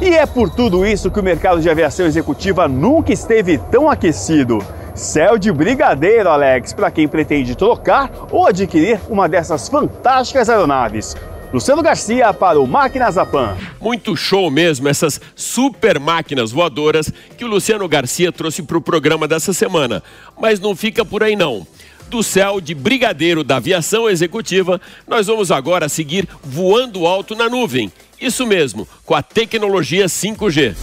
E 0.00 0.10
é 0.10 0.26
por 0.26 0.50
tudo 0.50 0.86
isso 0.86 1.10
que 1.10 1.18
o 1.18 1.22
mercado 1.22 1.60
de 1.60 1.68
aviação 1.68 2.06
executiva 2.06 2.68
nunca 2.68 3.12
esteve 3.12 3.58
tão 3.58 3.90
aquecido. 3.90 4.58
Céu 4.94 5.38
de 5.38 5.50
brigadeiro, 5.50 6.28
Alex, 6.28 6.72
para 6.72 6.90
quem 6.90 7.08
pretende 7.08 7.56
trocar 7.56 8.10
ou 8.30 8.46
adquirir 8.46 9.00
uma 9.08 9.28
dessas 9.28 9.68
fantásticas 9.68 10.48
aeronaves. 10.48 11.16
Luciano 11.52 11.82
Garcia 11.82 12.32
para 12.32 12.60
o 12.60 12.66
Máquinas 12.66 13.14
da 13.14 13.24
Pan. 13.24 13.56
Muito 13.80 14.16
show 14.16 14.50
mesmo 14.50 14.88
essas 14.88 15.20
super 15.34 15.98
máquinas 15.98 16.52
voadoras 16.52 17.12
que 17.36 17.44
o 17.44 17.48
Luciano 17.48 17.88
Garcia 17.88 18.30
trouxe 18.30 18.62
para 18.62 18.76
o 18.76 18.82
programa 18.82 19.26
dessa 19.26 19.52
semana. 19.52 20.02
Mas 20.40 20.60
não 20.60 20.76
fica 20.76 21.04
por 21.04 21.22
aí 21.22 21.36
não 21.36 21.66
do 22.08 22.22
céu 22.22 22.60
de 22.60 22.74
brigadeiro 22.74 23.42
da 23.42 23.56
aviação 23.56 24.08
executiva, 24.08 24.80
nós 25.06 25.26
vamos 25.26 25.50
agora 25.50 25.88
seguir 25.88 26.28
voando 26.42 27.06
alto 27.06 27.34
na 27.34 27.48
nuvem. 27.48 27.92
Isso 28.20 28.46
mesmo, 28.46 28.88
com 29.04 29.14
a 29.14 29.22
tecnologia 29.22 30.06
5G. 30.06 30.74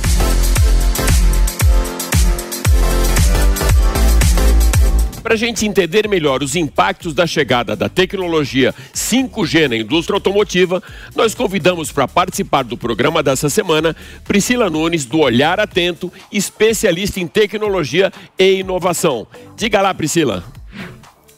Para 5.23 5.35
a 5.35 5.37
gente 5.37 5.65
entender 5.65 6.05
melhor 6.09 6.43
os 6.43 6.53
impactos 6.53 7.13
da 7.13 7.25
chegada 7.25 7.77
da 7.77 7.87
tecnologia 7.87 8.75
5G 8.93 9.69
na 9.69 9.77
indústria 9.77 10.17
automotiva, 10.17 10.83
nós 11.15 11.33
convidamos 11.33 11.93
para 11.93 12.09
participar 12.09 12.63
do 12.63 12.75
programa 12.75 13.23
dessa 13.23 13.49
semana 13.49 13.95
Priscila 14.25 14.69
Nunes, 14.69 15.05
do 15.05 15.19
Olhar 15.19 15.61
Atento, 15.61 16.11
especialista 16.29 17.21
em 17.21 17.27
tecnologia 17.27 18.11
e 18.37 18.59
inovação. 18.59 19.25
Diga 19.55 19.81
lá, 19.81 19.93
Priscila. 19.93 20.43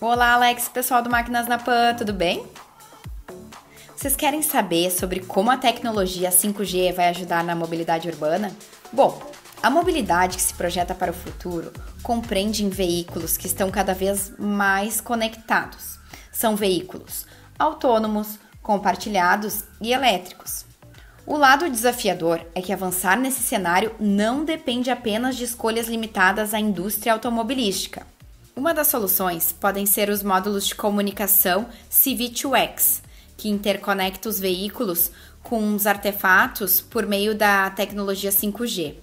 Olá, 0.08 0.34
Alex, 0.34 0.70
pessoal 0.70 1.02
do 1.02 1.10
Máquinas 1.10 1.48
na 1.48 1.58
Pan, 1.58 1.96
tudo 1.96 2.14
bem? 2.14 2.46
Vocês 3.96 4.16
querem 4.16 4.44
saber 4.44 4.92
sobre 4.92 5.22
como 5.22 5.50
a 5.50 5.58
tecnologia 5.58 6.30
5G 6.30 6.94
vai 6.94 7.10
ajudar 7.10 7.44
na 7.44 7.56
mobilidade 7.56 8.08
urbana? 8.08 8.56
Bom, 8.94 9.20
a 9.64 9.70
mobilidade 9.72 10.38
que 10.38 10.44
se 10.44 10.54
projeta 10.54 10.94
para 10.94 11.10
o 11.10 11.14
futuro 11.16 11.74
compreende 12.04 12.64
em 12.64 12.70
veículos 12.70 13.36
que 13.36 13.48
estão 13.48 13.72
cada 13.72 13.96
vez 13.96 14.32
mais 14.38 15.02
conectados. 15.02 15.98
São 16.32 16.56
veículos 16.56 17.26
autônomos, 17.58 18.38
compartilhados 18.62 19.64
e 19.82 19.92
elétricos. 19.92 20.68
O 21.26 21.36
lado 21.36 21.68
desafiador 21.68 22.46
é 22.54 22.62
que 22.62 22.72
avançar 22.72 23.18
nesse 23.18 23.42
cenário 23.42 23.96
não 24.00 24.46
depende 24.46 24.92
apenas 24.92 25.36
de 25.36 25.46
escolhas 25.46 25.88
limitadas 25.88 26.54
à 26.54 26.60
indústria 26.60 27.12
automobilística. 27.12 28.06
Uma 28.56 28.74
das 28.74 28.88
soluções 28.88 29.52
podem 29.52 29.86
ser 29.86 30.10
os 30.10 30.24
módulos 30.24 30.66
de 30.66 30.76
comunicação 30.76 31.68
CV2X, 31.92 33.02
que 33.36 33.50
interconecta 33.50 34.30
os 34.30 34.40
veículos 34.40 35.12
com 35.44 35.76
os 35.76 35.86
artefatos 35.86 36.80
por 36.80 37.06
meio 37.06 37.36
da 37.36 37.70
tecnologia 37.70 38.32
5G. 38.32 38.96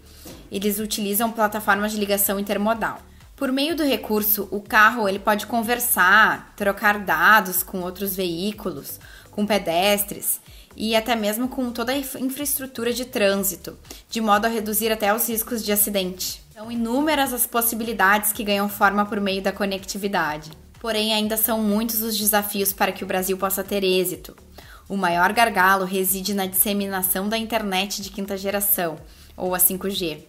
Eles 0.50 0.78
utilizam 0.78 1.30
plataformas 1.30 1.92
de 1.92 1.98
ligação 1.98 2.40
intermodal. 2.40 3.02
Por 3.36 3.52
meio 3.52 3.76
do 3.76 3.84
recurso, 3.84 4.48
o 4.50 4.58
carro 4.58 5.06
ele 5.06 5.18
pode 5.18 5.46
conversar, 5.46 6.54
trocar 6.56 7.00
dados 7.00 7.62
com 7.62 7.82
outros 7.82 8.16
veículos, 8.16 8.98
com 9.30 9.44
pedestres 9.44 10.40
e 10.74 10.96
até 10.96 11.14
mesmo 11.14 11.46
com 11.46 11.70
toda 11.70 11.92
a 11.92 11.98
infraestrutura 11.98 12.90
de 12.90 13.04
trânsito, 13.04 13.78
de 14.08 14.20
modo 14.20 14.46
a 14.46 14.48
reduzir 14.48 14.90
até 14.90 15.14
os 15.14 15.28
riscos 15.28 15.62
de 15.62 15.72
acidente. 15.72 16.41
São 16.62 16.70
inúmeras 16.70 17.32
as 17.32 17.44
possibilidades 17.44 18.32
que 18.32 18.44
ganham 18.44 18.68
forma 18.68 19.04
por 19.04 19.20
meio 19.20 19.42
da 19.42 19.50
conectividade. 19.50 20.52
Porém, 20.78 21.12
ainda 21.12 21.36
são 21.36 21.60
muitos 21.60 22.02
os 22.02 22.16
desafios 22.16 22.72
para 22.72 22.92
que 22.92 23.02
o 23.02 23.06
Brasil 23.06 23.36
possa 23.36 23.64
ter 23.64 23.82
êxito. 23.82 24.36
O 24.88 24.96
maior 24.96 25.32
gargalo 25.32 25.84
reside 25.84 26.32
na 26.32 26.46
disseminação 26.46 27.28
da 27.28 27.36
internet 27.36 28.00
de 28.00 28.10
quinta 28.10 28.36
geração, 28.36 28.96
ou 29.36 29.56
a 29.56 29.58
5G. 29.58 30.22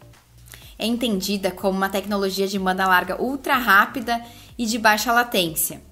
É 0.80 0.88
entendida 0.88 1.52
como 1.52 1.78
uma 1.78 1.88
tecnologia 1.88 2.48
de 2.48 2.58
banda 2.58 2.88
larga 2.88 3.22
ultra 3.22 3.56
rápida 3.56 4.20
e 4.58 4.66
de 4.66 4.80
baixa 4.80 5.13
latência. 5.13 5.84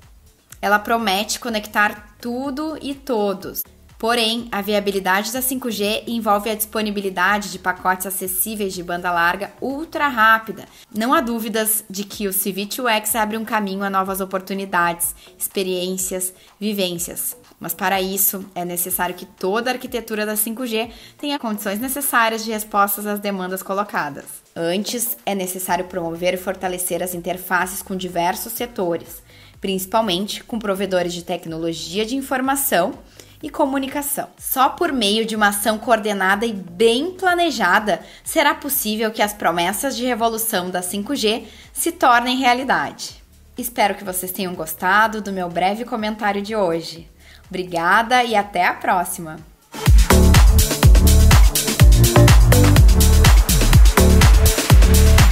Ela 0.59 0.79
promete 0.79 1.39
conectar 1.39 2.15
tudo 2.19 2.79
e 2.81 2.95
todos, 2.95 3.61
Porém, 4.01 4.47
a 4.51 4.63
viabilidade 4.63 5.31
da 5.31 5.41
5G 5.41 6.05
envolve 6.07 6.49
a 6.49 6.55
disponibilidade 6.55 7.51
de 7.51 7.59
pacotes 7.59 8.07
acessíveis 8.07 8.73
de 8.73 8.81
banda 8.81 9.11
larga 9.11 9.53
ultra 9.61 10.07
rápida. 10.07 10.65
Não 10.91 11.13
há 11.13 11.21
dúvidas 11.21 11.83
de 11.87 12.03
que 12.03 12.27
o 12.27 12.31
CV2X 12.31 13.13
abre 13.13 13.37
um 13.37 13.45
caminho 13.45 13.83
a 13.83 13.91
novas 13.91 14.19
oportunidades, 14.19 15.13
experiências, 15.37 16.33
vivências. 16.59 17.37
Mas 17.59 17.75
para 17.75 18.01
isso, 18.01 18.43
é 18.55 18.65
necessário 18.65 19.13
que 19.13 19.23
toda 19.23 19.69
a 19.69 19.73
arquitetura 19.73 20.25
da 20.25 20.33
5G 20.33 20.89
tenha 21.19 21.37
condições 21.37 21.79
necessárias 21.79 22.43
de 22.43 22.49
respostas 22.49 23.05
às 23.05 23.19
demandas 23.19 23.61
colocadas. 23.61 24.25
Antes, 24.55 25.15
é 25.27 25.35
necessário 25.35 25.85
promover 25.85 26.33
e 26.33 26.37
fortalecer 26.37 27.03
as 27.03 27.13
interfaces 27.13 27.83
com 27.83 27.95
diversos 27.95 28.53
setores, 28.53 29.21
principalmente 29.61 30.43
com 30.43 30.57
provedores 30.57 31.13
de 31.13 31.23
tecnologia 31.23 32.03
de 32.03 32.15
informação 32.15 32.95
e 33.41 33.49
comunicação. 33.49 34.27
Só 34.37 34.69
por 34.69 34.91
meio 34.91 35.25
de 35.25 35.35
uma 35.35 35.47
ação 35.47 35.77
coordenada 35.77 36.45
e 36.45 36.53
bem 36.53 37.11
planejada 37.11 38.01
será 38.23 38.53
possível 38.53 39.11
que 39.11 39.21
as 39.21 39.33
promessas 39.33 39.95
de 39.95 40.05
revolução 40.05 40.69
da 40.69 40.81
5G 40.81 41.43
se 41.73 41.91
tornem 41.91 42.37
realidade. 42.37 43.21
Espero 43.57 43.95
que 43.95 44.03
vocês 44.03 44.31
tenham 44.31 44.53
gostado 44.53 45.21
do 45.21 45.31
meu 45.31 45.49
breve 45.49 45.85
comentário 45.85 46.41
de 46.41 46.55
hoje. 46.55 47.07
Obrigada 47.49 48.23
e 48.23 48.35
até 48.35 48.65
a 48.65 48.73
próxima! 48.73 49.37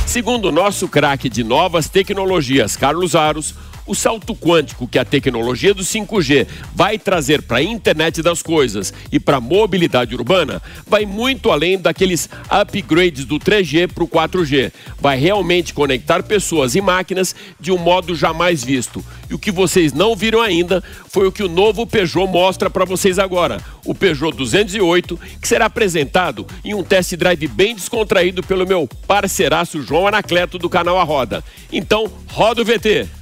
Segundo 0.09 0.45
o 0.45 0.51
nosso 0.51 0.87
craque 0.87 1.29
de 1.29 1.43
novas 1.43 1.87
tecnologias, 1.87 2.75
Carlos 2.75 3.15
Aros, 3.15 3.53
o 3.89 3.95
salto 3.95 4.35
quântico 4.35 4.87
que 4.87 4.99
a 4.99 5.03
tecnologia 5.03 5.73
do 5.73 5.81
5G 5.81 6.45
vai 6.75 6.99
trazer 6.99 7.41
para 7.41 7.57
a 7.57 7.63
internet 7.63 8.21
das 8.21 8.43
coisas 8.43 8.93
e 9.11 9.19
para 9.19 9.37
a 9.37 9.41
mobilidade 9.41 10.13
urbana 10.13 10.61
vai 10.85 11.07
muito 11.07 11.49
além 11.49 11.75
daqueles 11.75 12.29
upgrades 12.51 13.25
do 13.25 13.39
3G 13.39 13.91
para 13.91 14.03
o 14.03 14.07
4G. 14.07 14.71
Vai 14.99 15.17
realmente 15.17 15.73
conectar 15.73 16.21
pessoas 16.21 16.75
e 16.75 16.81
máquinas 16.81 17.35
de 17.59 17.71
um 17.71 17.79
modo 17.79 18.15
jamais 18.15 18.63
visto. 18.63 19.03
E 19.27 19.33
o 19.33 19.39
que 19.39 19.51
vocês 19.51 19.91
não 19.91 20.15
viram 20.15 20.39
ainda 20.39 20.83
foi 21.07 21.27
o 21.27 21.31
que 21.31 21.41
o 21.41 21.49
novo 21.49 21.87
Peugeot 21.87 22.31
mostra 22.31 22.69
para 22.69 22.85
vocês 22.85 23.17
agora. 23.17 23.59
O 23.83 23.95
Peugeot 23.95 24.37
208, 24.37 25.19
que 25.41 25.47
será 25.47 25.65
apresentado 25.65 26.45
em 26.63 26.75
um 26.75 26.83
test 26.83 27.15
drive 27.15 27.47
bem 27.47 27.73
descontraído 27.73 28.43
pelo 28.43 28.67
meu 28.67 28.87
parceiraço 29.07 29.81
João 29.81 30.05
Anacleto 30.05 30.59
do 30.59 30.69
canal 30.69 30.99
A 30.99 31.03
Roda. 31.03 31.43
Então, 31.71 32.05
roda 32.27 32.61
o 32.61 32.65
VT! 32.65 33.18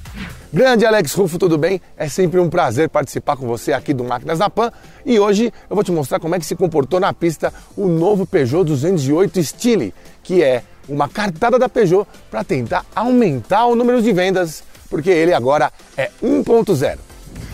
Grande 0.50 0.86
Alex 0.86 1.12
Rufo, 1.12 1.38
tudo 1.38 1.58
bem? 1.58 1.78
É 1.94 2.08
sempre 2.08 2.40
um 2.40 2.48
prazer 2.48 2.88
participar 2.88 3.36
com 3.36 3.46
você 3.46 3.70
aqui 3.70 3.92
do 3.92 4.02
Máquinas 4.02 4.38
da 4.38 4.48
Pan 4.48 4.72
e 5.04 5.20
hoje 5.20 5.52
eu 5.68 5.76
vou 5.76 5.84
te 5.84 5.92
mostrar 5.92 6.18
como 6.18 6.34
é 6.34 6.38
que 6.38 6.46
se 6.46 6.56
comportou 6.56 6.98
na 6.98 7.12
pista 7.12 7.52
o 7.76 7.86
novo 7.86 8.24
Peugeot 8.24 8.64
208 8.64 9.42
Style, 9.42 9.92
que 10.22 10.42
é 10.42 10.62
uma 10.88 11.06
cartada 11.06 11.58
da 11.58 11.68
Peugeot 11.68 12.08
para 12.30 12.42
tentar 12.42 12.86
aumentar 12.96 13.66
o 13.66 13.76
número 13.76 14.00
de 14.00 14.10
vendas, 14.10 14.64
porque 14.88 15.10
ele 15.10 15.34
agora 15.34 15.70
é 15.94 16.10
1.0. 16.24 16.98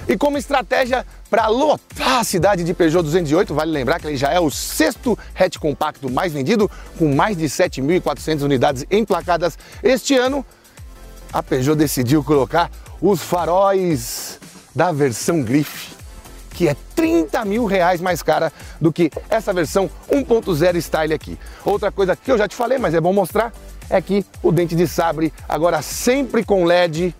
E 0.07 0.17
como 0.17 0.39
estratégia 0.39 1.05
para 1.29 1.49
lotar 1.49 2.21
a 2.21 2.25
cidade 2.25 2.63
de 2.63 2.73
Peugeot 2.73 3.03
208, 3.03 3.53
vale 3.53 3.73
lembrar 3.73 3.99
que 3.99 4.07
ele 4.07 4.17
já 4.17 4.31
é 4.31 4.39
o 4.39 4.53
sexto 4.53 5.19
hatch 5.35 5.59
compacto 5.59 6.09
mais 6.09 6.33
vendido, 6.33 6.71
com 6.97 7.13
mais 7.13 7.37
de 7.37 7.47
7.400 7.47 8.43
unidades 8.43 8.87
emplacadas 8.89 9.59
este 9.83 10.17
ano, 10.17 10.47
a 11.33 11.43
Peugeot 11.43 11.75
decidiu 11.75 12.23
colocar 12.23 12.71
os 13.07 13.23
faróis 13.23 14.41
da 14.75 14.91
versão 14.91 15.43
Grife, 15.43 15.95
que 16.49 16.69
é 16.69 16.77
30 16.97 17.45
mil 17.45 17.67
reais 17.67 18.01
mais 18.01 18.23
cara 18.23 18.51
do 18.81 18.91
que 18.91 19.11
essa 19.29 19.53
versão 19.53 19.91
1.0 20.11 20.81
Style 20.81 21.13
aqui. 21.13 21.39
Outra 21.67 21.93
coisa 21.93 22.17
que 22.17 22.33
eu 22.33 22.39
já 22.39 22.49
te 22.49 22.57
falei, 22.57 22.79
mas 22.79 22.95
é 22.95 23.01
bom 23.03 23.13
mostrar, 23.13 23.53
é 23.91 24.01
que 24.01 24.25
o 24.43 24.51
dente 24.51 24.75
de 24.75 24.89
sabre, 24.89 25.31
agora 25.47 25.83
sempre 25.83 26.43
com 26.43 26.65
LED, 26.65 27.15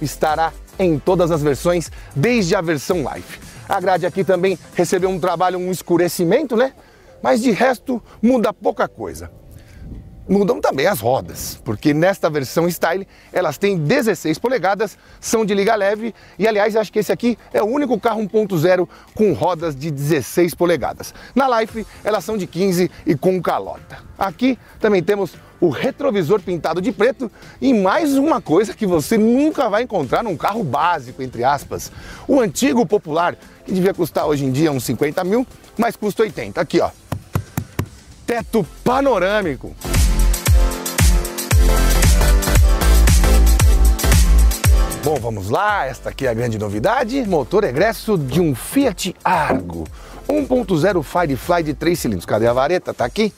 estará 0.00 0.52
em 0.78 1.00
todas 1.00 1.32
as 1.32 1.42
versões, 1.42 1.90
desde 2.14 2.54
a 2.54 2.60
versão 2.60 2.98
Life. 2.98 3.40
A 3.68 3.80
grade 3.80 4.06
aqui 4.06 4.22
também 4.22 4.56
recebeu 4.76 5.10
um 5.10 5.18
trabalho, 5.18 5.58
um 5.58 5.72
escurecimento, 5.72 6.54
né? 6.54 6.74
Mas 7.20 7.42
de 7.42 7.50
resto 7.50 8.00
muda 8.22 8.52
pouca 8.52 8.86
coisa 8.86 9.32
mudam 10.28 10.60
também 10.60 10.86
as 10.86 11.00
rodas, 11.00 11.60
porque 11.64 11.92
nesta 11.92 12.30
versão 12.30 12.68
Style 12.70 13.06
elas 13.32 13.58
têm 13.58 13.76
16 13.76 14.38
polegadas, 14.38 14.96
são 15.20 15.44
de 15.44 15.54
liga 15.54 15.74
leve 15.74 16.14
e 16.38 16.48
aliás 16.48 16.74
acho 16.76 16.92
que 16.92 16.98
esse 16.98 17.12
aqui 17.12 17.38
é 17.52 17.62
o 17.62 17.66
único 17.66 17.98
carro 18.00 18.22
1.0 18.22 18.88
com 19.14 19.32
rodas 19.32 19.76
de 19.76 19.90
16 19.90 20.54
polegadas. 20.54 21.14
Na 21.34 21.60
Life 21.60 21.86
elas 22.02 22.24
são 22.24 22.36
de 22.36 22.46
15 22.46 22.90
e 23.06 23.14
com 23.14 23.40
calota. 23.40 23.98
Aqui 24.18 24.58
também 24.80 25.02
temos 25.02 25.34
o 25.60 25.68
retrovisor 25.68 26.40
pintado 26.40 26.80
de 26.80 26.92
preto 26.92 27.30
e 27.60 27.72
mais 27.72 28.16
uma 28.16 28.40
coisa 28.40 28.74
que 28.74 28.86
você 28.86 29.16
nunca 29.16 29.68
vai 29.68 29.82
encontrar 29.82 30.22
num 30.22 30.36
carro 30.36 30.62
básico, 30.62 31.22
entre 31.22 31.44
aspas. 31.44 31.90
O 32.26 32.40
antigo 32.40 32.84
popular, 32.86 33.36
que 33.64 33.72
devia 33.72 33.94
custar 33.94 34.26
hoje 34.26 34.44
em 34.44 34.52
dia 34.52 34.72
uns 34.72 34.84
50 34.84 35.24
mil, 35.24 35.46
mas 35.76 35.96
custa 35.96 36.22
80. 36.22 36.60
Aqui 36.60 36.80
ó, 36.80 36.90
teto 38.26 38.66
panorâmico. 38.82 39.74
Bom, 45.04 45.16
vamos 45.16 45.50
lá, 45.50 45.84
esta 45.84 46.08
aqui 46.08 46.26
é 46.26 46.30
a 46.30 46.32
grande 46.32 46.58
novidade, 46.58 47.22
motor 47.26 47.62
egresso 47.62 48.16
de 48.16 48.40
um 48.40 48.54
Fiat 48.54 49.14
Argo 49.22 49.86
1.0 50.26 51.02
Firefly 51.02 51.62
de 51.62 51.74
3 51.74 51.98
cilindros. 51.98 52.24
Cadê 52.24 52.46
a 52.46 52.54
vareta? 52.54 52.94
Tá 52.94 53.04
aqui? 53.04 53.30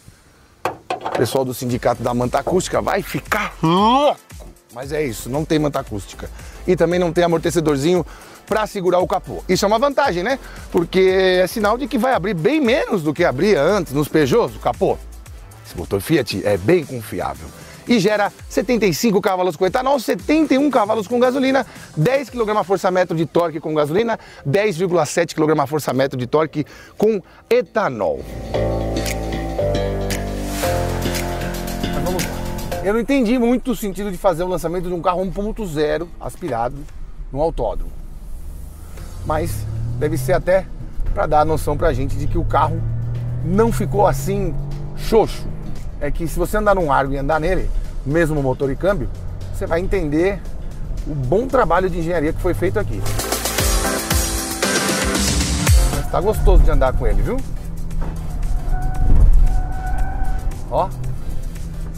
O 0.64 1.18
pessoal 1.18 1.44
do 1.44 1.52
sindicato 1.52 2.04
da 2.04 2.14
manta 2.14 2.38
acústica 2.38 2.80
vai 2.80 3.02
ficar 3.02 3.52
louco. 3.60 4.20
Mas 4.72 4.92
é 4.92 5.04
isso, 5.04 5.28
não 5.28 5.44
tem 5.44 5.58
manta 5.58 5.80
acústica. 5.80 6.30
E 6.68 6.76
também 6.76 7.00
não 7.00 7.12
tem 7.12 7.24
amortecedorzinho 7.24 8.06
para 8.46 8.64
segurar 8.68 9.00
o 9.00 9.06
capô. 9.08 9.42
Isso 9.48 9.64
é 9.64 9.68
uma 9.68 9.80
vantagem, 9.80 10.22
né? 10.22 10.38
Porque 10.70 11.00
é 11.42 11.48
sinal 11.48 11.76
de 11.76 11.88
que 11.88 11.98
vai 11.98 12.14
abrir 12.14 12.34
bem 12.34 12.60
menos 12.60 13.02
do 13.02 13.12
que 13.12 13.24
abria 13.24 13.60
antes 13.60 13.92
nos 13.92 14.06
Peugeots, 14.06 14.54
o 14.54 14.60
capô. 14.60 14.96
Esse 15.66 15.76
motor 15.76 16.00
Fiat 16.00 16.46
é 16.46 16.56
bem 16.56 16.84
confiável 16.84 17.48
e 17.88 17.98
gera 17.98 18.32
75 18.48 19.20
cavalos 19.20 19.56
com 19.56 19.66
etanol, 19.66 19.98
71 19.98 20.70
cavalos 20.70 21.06
com 21.06 21.18
gasolina, 21.18 21.66
10 21.96 22.30
kgfm 22.30 23.14
de 23.14 23.26
torque 23.26 23.60
com 23.60 23.74
gasolina, 23.74 24.18
10,7 24.46 25.34
kgfm 25.34 26.16
de 26.16 26.26
torque 26.26 26.64
com 26.96 27.20
etanol. 27.48 28.20
Eu 32.82 32.92
não 32.92 33.00
entendi 33.00 33.36
muito 33.36 33.72
o 33.72 33.76
sentido 33.76 34.12
de 34.12 34.16
fazer 34.16 34.44
o 34.44 34.48
lançamento 34.48 34.86
de 34.86 34.94
um 34.94 35.02
carro 35.02 35.24
1.0 35.24 36.06
aspirado 36.20 36.76
no 37.32 37.40
autódromo. 37.40 37.90
Mas 39.24 39.66
deve 39.98 40.16
ser 40.16 40.34
até 40.34 40.66
para 41.12 41.26
dar 41.26 41.40
a 41.40 41.44
noção 41.44 41.76
para 41.76 41.88
a 41.88 41.92
gente 41.92 42.14
de 42.14 42.28
que 42.28 42.38
o 42.38 42.44
carro 42.44 42.80
não 43.44 43.72
ficou 43.72 44.06
assim 44.06 44.54
xoxo 44.96 45.48
é 46.00 46.10
que 46.10 46.26
se 46.26 46.38
você 46.38 46.56
andar 46.56 46.74
num 46.74 46.92
Argo 46.92 47.12
e 47.12 47.18
andar 47.18 47.40
nele, 47.40 47.70
mesmo 48.04 48.42
motor 48.42 48.70
e 48.70 48.76
câmbio, 48.76 49.08
você 49.54 49.66
vai 49.66 49.80
entender 49.80 50.40
o 51.06 51.14
bom 51.14 51.46
trabalho 51.46 51.88
de 51.88 51.98
engenharia 51.98 52.32
que 52.32 52.40
foi 52.40 52.54
feito 52.54 52.78
aqui. 52.78 53.00
Está 56.04 56.20
gostoso 56.20 56.62
de 56.62 56.70
andar 56.70 56.92
com 56.92 57.06
ele, 57.06 57.22
viu? 57.22 57.36
Ó, 60.70 60.88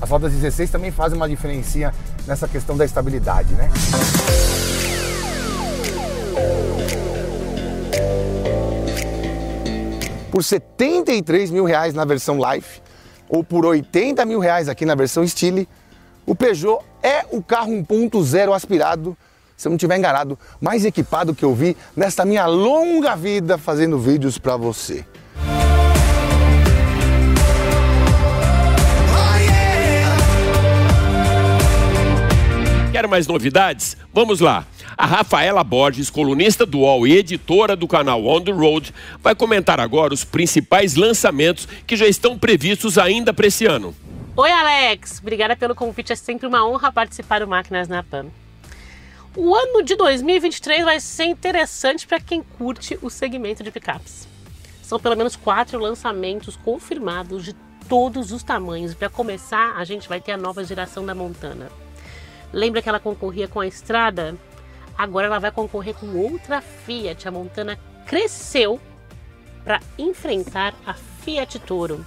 as 0.00 0.10
rodas 0.10 0.32
16 0.32 0.70
também 0.70 0.90
fazem 0.90 1.16
uma 1.16 1.28
diferença 1.28 1.92
nessa 2.26 2.46
questão 2.46 2.76
da 2.76 2.84
estabilidade, 2.84 3.52
né? 3.54 3.68
Por 10.30 10.44
73 10.44 11.50
mil 11.50 11.64
reais 11.64 11.94
na 11.94 12.04
versão 12.04 12.38
Life, 12.38 12.80
ou 13.28 13.44
por 13.44 13.64
80 13.66 14.24
mil 14.24 14.38
reais 14.38 14.68
aqui 14.68 14.84
na 14.84 14.94
versão 14.94 15.26
Style, 15.26 15.68
o 16.26 16.34
Peugeot 16.34 16.84
é 17.02 17.24
o 17.30 17.42
carro 17.42 17.72
1.0 17.72 18.54
aspirado, 18.54 19.16
se 19.56 19.66
eu 19.66 19.70
não 19.70 19.76
estiver 19.76 19.96
enganado, 19.98 20.38
mais 20.60 20.84
equipado 20.84 21.34
que 21.34 21.44
eu 21.44 21.54
vi 21.54 21.76
nesta 21.96 22.24
minha 22.24 22.46
longa 22.46 23.16
vida 23.16 23.58
fazendo 23.58 23.98
vídeos 23.98 24.38
para 24.38 24.56
você. 24.56 25.04
Quer 32.92 33.06
mais 33.06 33.26
novidades? 33.26 33.96
Vamos 34.12 34.40
lá! 34.40 34.66
A 34.96 35.06
Rafaela 35.06 35.62
Borges, 35.62 36.10
colunista 36.10 36.64
do 36.64 36.80
UOL 36.80 37.06
e 37.06 37.16
editora 37.16 37.76
do 37.76 37.86
canal 37.86 38.24
On 38.24 38.40
The 38.40 38.52
Road, 38.52 38.94
vai 39.20 39.34
comentar 39.34 39.80
agora 39.80 40.14
os 40.14 40.24
principais 40.24 40.94
lançamentos 40.94 41.66
que 41.86 41.96
já 41.96 42.06
estão 42.06 42.38
previstos 42.38 42.98
ainda 42.98 43.32
para 43.32 43.46
esse 43.46 43.66
ano. 43.66 43.94
Oi, 44.36 44.50
Alex! 44.50 45.18
Obrigada 45.20 45.56
pelo 45.56 45.74
convite, 45.74 46.12
é 46.12 46.16
sempre 46.16 46.46
uma 46.46 46.66
honra 46.66 46.92
participar 46.92 47.40
do 47.40 47.48
Máquinas 47.48 47.88
na 47.88 48.02
Pan. 48.02 48.26
O 49.36 49.54
ano 49.54 49.82
de 49.82 49.94
2023 49.96 50.84
vai 50.84 51.00
ser 51.00 51.24
interessante 51.24 52.06
para 52.06 52.20
quem 52.20 52.42
curte 52.42 52.98
o 53.02 53.10
segmento 53.10 53.62
de 53.62 53.70
picapes. 53.70 54.26
São 54.82 54.98
pelo 54.98 55.16
menos 55.16 55.36
quatro 55.36 55.78
lançamentos 55.78 56.56
confirmados 56.56 57.44
de 57.44 57.54
todos 57.88 58.32
os 58.32 58.42
tamanhos. 58.42 58.94
Para 58.94 59.08
começar, 59.08 59.74
a 59.76 59.84
gente 59.84 60.08
vai 60.08 60.20
ter 60.20 60.32
a 60.32 60.36
nova 60.36 60.64
geração 60.64 61.04
da 61.04 61.14
Montana. 61.14 61.70
Lembra 62.52 62.80
que 62.80 62.88
ela 62.88 62.98
concorria 62.98 63.46
com 63.46 63.60
a 63.60 63.66
Estrada? 63.66 64.36
Agora 64.98 65.28
ela 65.28 65.38
vai 65.38 65.52
concorrer 65.52 65.94
com 65.94 66.18
outra 66.18 66.60
Fiat. 66.60 67.28
A 67.28 67.30
Montana 67.30 67.78
cresceu 68.04 68.80
para 69.62 69.80
enfrentar 69.96 70.74
a 70.84 70.92
Fiat 70.92 71.60
Toro. 71.60 72.04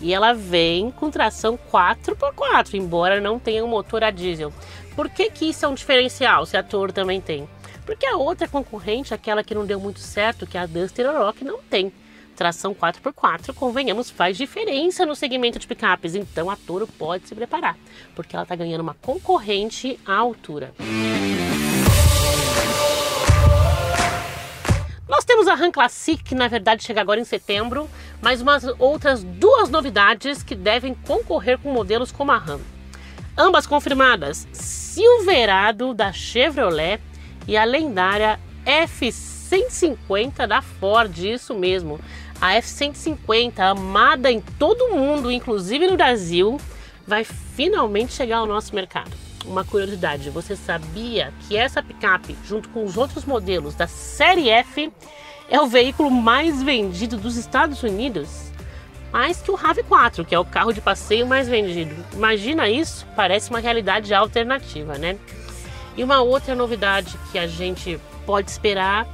E 0.00 0.14
ela 0.14 0.32
vem 0.32 0.90
com 0.90 1.10
tração 1.10 1.58
4x4, 1.70 2.74
embora 2.74 3.20
não 3.20 3.38
tenha 3.38 3.64
um 3.64 3.68
motor 3.68 4.02
a 4.02 4.10
diesel. 4.10 4.52
Por 4.96 5.08
que, 5.10 5.30
que 5.30 5.50
isso 5.50 5.64
é 5.64 5.68
um 5.68 5.74
diferencial, 5.74 6.46
se 6.46 6.56
a 6.56 6.62
Toro 6.62 6.92
também 6.92 7.20
tem? 7.20 7.48
Porque 7.84 8.06
a 8.06 8.16
outra 8.16 8.48
concorrente, 8.48 9.14
aquela 9.14 9.44
que 9.44 9.54
não 9.54 9.66
deu 9.66 9.78
muito 9.78 10.00
certo, 10.00 10.46
que 10.46 10.56
é 10.56 10.60
a 10.60 10.66
Duster 10.66 11.06
Rock, 11.10 11.44
não 11.44 11.60
tem. 11.62 11.92
Tração 12.34 12.74
4x4, 12.74 13.52
convenhamos, 13.54 14.10
faz 14.10 14.36
diferença 14.36 15.04
no 15.04 15.14
segmento 15.14 15.58
de 15.58 15.66
picapes, 15.66 16.14
então 16.14 16.50
a 16.50 16.56
Toro 16.56 16.86
pode 16.86 17.28
se 17.28 17.34
preparar, 17.34 17.76
porque 18.16 18.34
ela 18.34 18.44
está 18.44 18.56
ganhando 18.56 18.80
uma 18.80 18.94
concorrente 18.94 20.00
à 20.06 20.16
altura. 20.16 20.72
Nós 20.78 21.41
RAM 25.54 25.70
Classic, 25.70 26.22
que 26.22 26.34
na 26.34 26.48
verdade 26.48 26.84
chega 26.84 27.00
agora 27.00 27.20
em 27.20 27.24
setembro, 27.24 27.88
mas 28.20 28.40
umas 28.40 28.64
outras 28.78 29.22
duas 29.22 29.68
novidades 29.68 30.42
que 30.42 30.54
devem 30.54 30.94
concorrer 30.94 31.58
com 31.58 31.72
modelos 31.72 32.12
como 32.12 32.32
a 32.32 32.38
RAM. 32.38 32.60
Ambas 33.36 33.66
confirmadas: 33.66 34.46
Silverado 34.52 35.94
da 35.94 36.12
Chevrolet 36.12 37.00
e 37.46 37.56
a 37.56 37.64
lendária 37.64 38.38
F150 38.66 40.46
da 40.46 40.62
Ford, 40.62 41.16
isso 41.18 41.54
mesmo. 41.54 41.98
A 42.40 42.54
F150, 42.54 43.60
amada 43.60 44.30
em 44.30 44.40
todo 44.40 44.86
o 44.86 44.96
mundo, 44.96 45.30
inclusive 45.30 45.86
no 45.86 45.96
Brasil, 45.96 46.60
vai 47.06 47.24
finalmente 47.24 48.12
chegar 48.12 48.38
ao 48.38 48.46
nosso 48.46 48.74
mercado. 48.74 49.12
Uma 49.44 49.64
curiosidade, 49.64 50.30
você 50.30 50.54
sabia 50.54 51.32
que 51.40 51.56
essa 51.56 51.82
picape, 51.82 52.36
junto 52.44 52.68
com 52.68 52.84
os 52.84 52.96
outros 52.96 53.24
modelos 53.24 53.74
da 53.74 53.86
série 53.86 54.48
F, 54.48 54.92
é 55.48 55.60
o 55.60 55.66
veículo 55.66 56.10
mais 56.10 56.62
vendido 56.62 57.16
dos 57.16 57.36
Estados 57.36 57.82
Unidos? 57.82 58.50
Mais 59.12 59.40
que 59.42 59.50
o 59.50 59.58
RAV4, 59.58 60.24
que 60.24 60.34
é 60.34 60.38
o 60.38 60.44
carro 60.44 60.72
de 60.72 60.80
passeio 60.80 61.26
mais 61.26 61.48
vendido. 61.48 61.94
Imagina 62.14 62.68
isso? 62.68 63.06
Parece 63.14 63.50
uma 63.50 63.58
realidade 63.58 64.14
alternativa, 64.14 64.96
né? 64.96 65.18
E 65.96 66.02
uma 66.02 66.22
outra 66.22 66.54
novidade 66.54 67.18
que 67.30 67.38
a 67.38 67.46
gente 67.46 68.00
pode 68.24 68.50
esperar, 68.50 69.06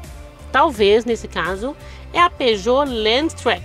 talvez 0.52 1.04
nesse 1.04 1.26
caso, 1.26 1.76
é 2.12 2.20
a 2.20 2.30
Peugeot 2.30 2.84
Landtrek. 2.86 3.64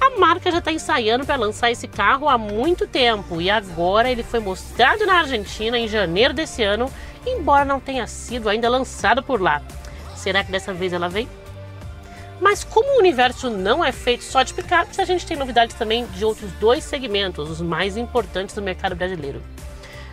A 0.00 0.18
marca 0.18 0.50
já 0.50 0.58
está 0.58 0.72
ensaiando 0.72 1.24
para 1.24 1.36
lançar 1.36 1.70
esse 1.70 1.86
carro 1.86 2.28
há 2.28 2.36
muito 2.36 2.86
tempo 2.86 3.40
e 3.40 3.48
agora 3.50 4.10
ele 4.10 4.22
foi 4.22 4.40
mostrado 4.40 5.06
na 5.06 5.20
Argentina 5.20 5.78
em 5.78 5.86
janeiro 5.86 6.34
desse 6.34 6.62
ano, 6.62 6.90
embora 7.26 7.64
não 7.64 7.78
tenha 7.78 8.06
sido 8.06 8.48
ainda 8.48 8.68
lançado 8.68 9.22
por 9.22 9.40
lá. 9.40 9.62
Será 10.16 10.42
que 10.42 10.50
dessa 10.50 10.72
vez 10.72 10.92
ela 10.92 11.08
vem? 11.08 11.28
Mas 12.42 12.64
como 12.64 12.96
o 12.96 12.98
universo 12.98 13.48
não 13.48 13.84
é 13.84 13.92
feito 13.92 14.24
só 14.24 14.42
de 14.42 14.52
picapes, 14.52 14.98
a 14.98 15.04
gente 15.04 15.24
tem 15.24 15.36
novidades 15.36 15.76
também 15.76 16.04
de 16.06 16.24
outros 16.24 16.50
dois 16.54 16.82
segmentos, 16.82 17.48
os 17.48 17.60
mais 17.60 17.96
importantes 17.96 18.52
do 18.52 18.60
mercado 18.60 18.96
brasileiro. 18.96 19.40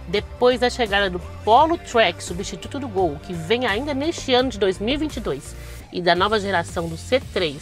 Depois 0.07 0.59
da 0.59 0.69
chegada 0.69 1.09
do 1.09 1.19
Polo 1.43 1.75
Track, 1.79 2.23
substituto 2.23 2.79
do 2.79 2.87
Gol, 2.87 3.19
que 3.23 3.33
vem 3.33 3.65
ainda 3.65 3.95
neste 3.95 4.31
ano 4.31 4.49
de 4.49 4.59
2022, 4.59 5.55
e 5.91 6.03
da 6.03 6.13
nova 6.13 6.39
geração 6.39 6.87
do 6.87 6.95
C3, 6.95 7.59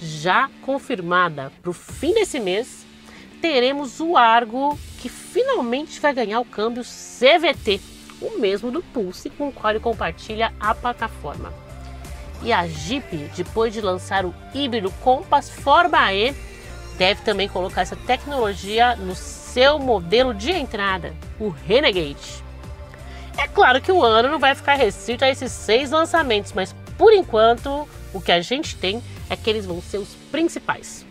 já 0.00 0.48
confirmada 0.62 1.50
para 1.60 1.70
o 1.70 1.74
fim 1.74 2.14
desse 2.14 2.38
mês, 2.38 2.86
teremos 3.42 3.98
o 3.98 4.16
Argo, 4.16 4.78
que 5.00 5.08
finalmente 5.08 5.98
vai 5.98 6.14
ganhar 6.14 6.38
o 6.38 6.44
câmbio 6.44 6.84
CVT, 6.84 7.80
o 8.22 8.38
mesmo 8.38 8.70
do 8.70 8.80
Pulse 8.80 9.28
com 9.28 9.48
o 9.48 9.52
qual 9.52 9.72
ele 9.72 9.80
compartilha 9.80 10.54
a 10.60 10.72
plataforma. 10.72 11.63
E 12.44 12.52
a 12.52 12.66
Jeep, 12.66 13.30
depois 13.34 13.72
de 13.72 13.80
lançar 13.80 14.26
o 14.26 14.34
híbrido 14.54 14.90
Compass 15.02 15.48
Forma 15.48 16.12
E, 16.12 16.34
deve 16.98 17.22
também 17.22 17.48
colocar 17.48 17.80
essa 17.80 17.96
tecnologia 17.96 18.94
no 18.96 19.14
seu 19.14 19.78
modelo 19.78 20.34
de 20.34 20.52
entrada, 20.52 21.14
o 21.40 21.48
Renegade. 21.48 22.44
É 23.38 23.48
claro 23.48 23.80
que 23.80 23.90
o 23.90 24.02
ano 24.02 24.28
não 24.28 24.38
vai 24.38 24.54
ficar 24.54 24.74
restrito 24.74 25.24
a 25.24 25.30
esses 25.30 25.50
seis 25.50 25.90
lançamentos, 25.90 26.52
mas 26.52 26.74
por 26.98 27.12
enquanto 27.12 27.88
o 28.12 28.20
que 28.20 28.30
a 28.30 28.40
gente 28.40 28.76
tem 28.76 29.02
é 29.28 29.36
que 29.36 29.48
eles 29.48 29.64
vão 29.66 29.80
ser 29.80 29.98
os 29.98 30.14
principais. 30.30 31.04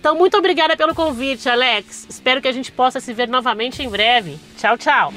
Então, 0.00 0.16
muito 0.16 0.36
obrigada 0.36 0.76
pelo 0.76 0.96
convite, 0.96 1.48
Alex. 1.48 2.08
Espero 2.10 2.42
que 2.42 2.48
a 2.48 2.52
gente 2.52 2.72
possa 2.72 2.98
se 2.98 3.12
ver 3.14 3.28
novamente 3.28 3.82
em 3.84 3.88
breve. 3.88 4.36
Tchau, 4.58 4.76
tchau. 4.76 5.12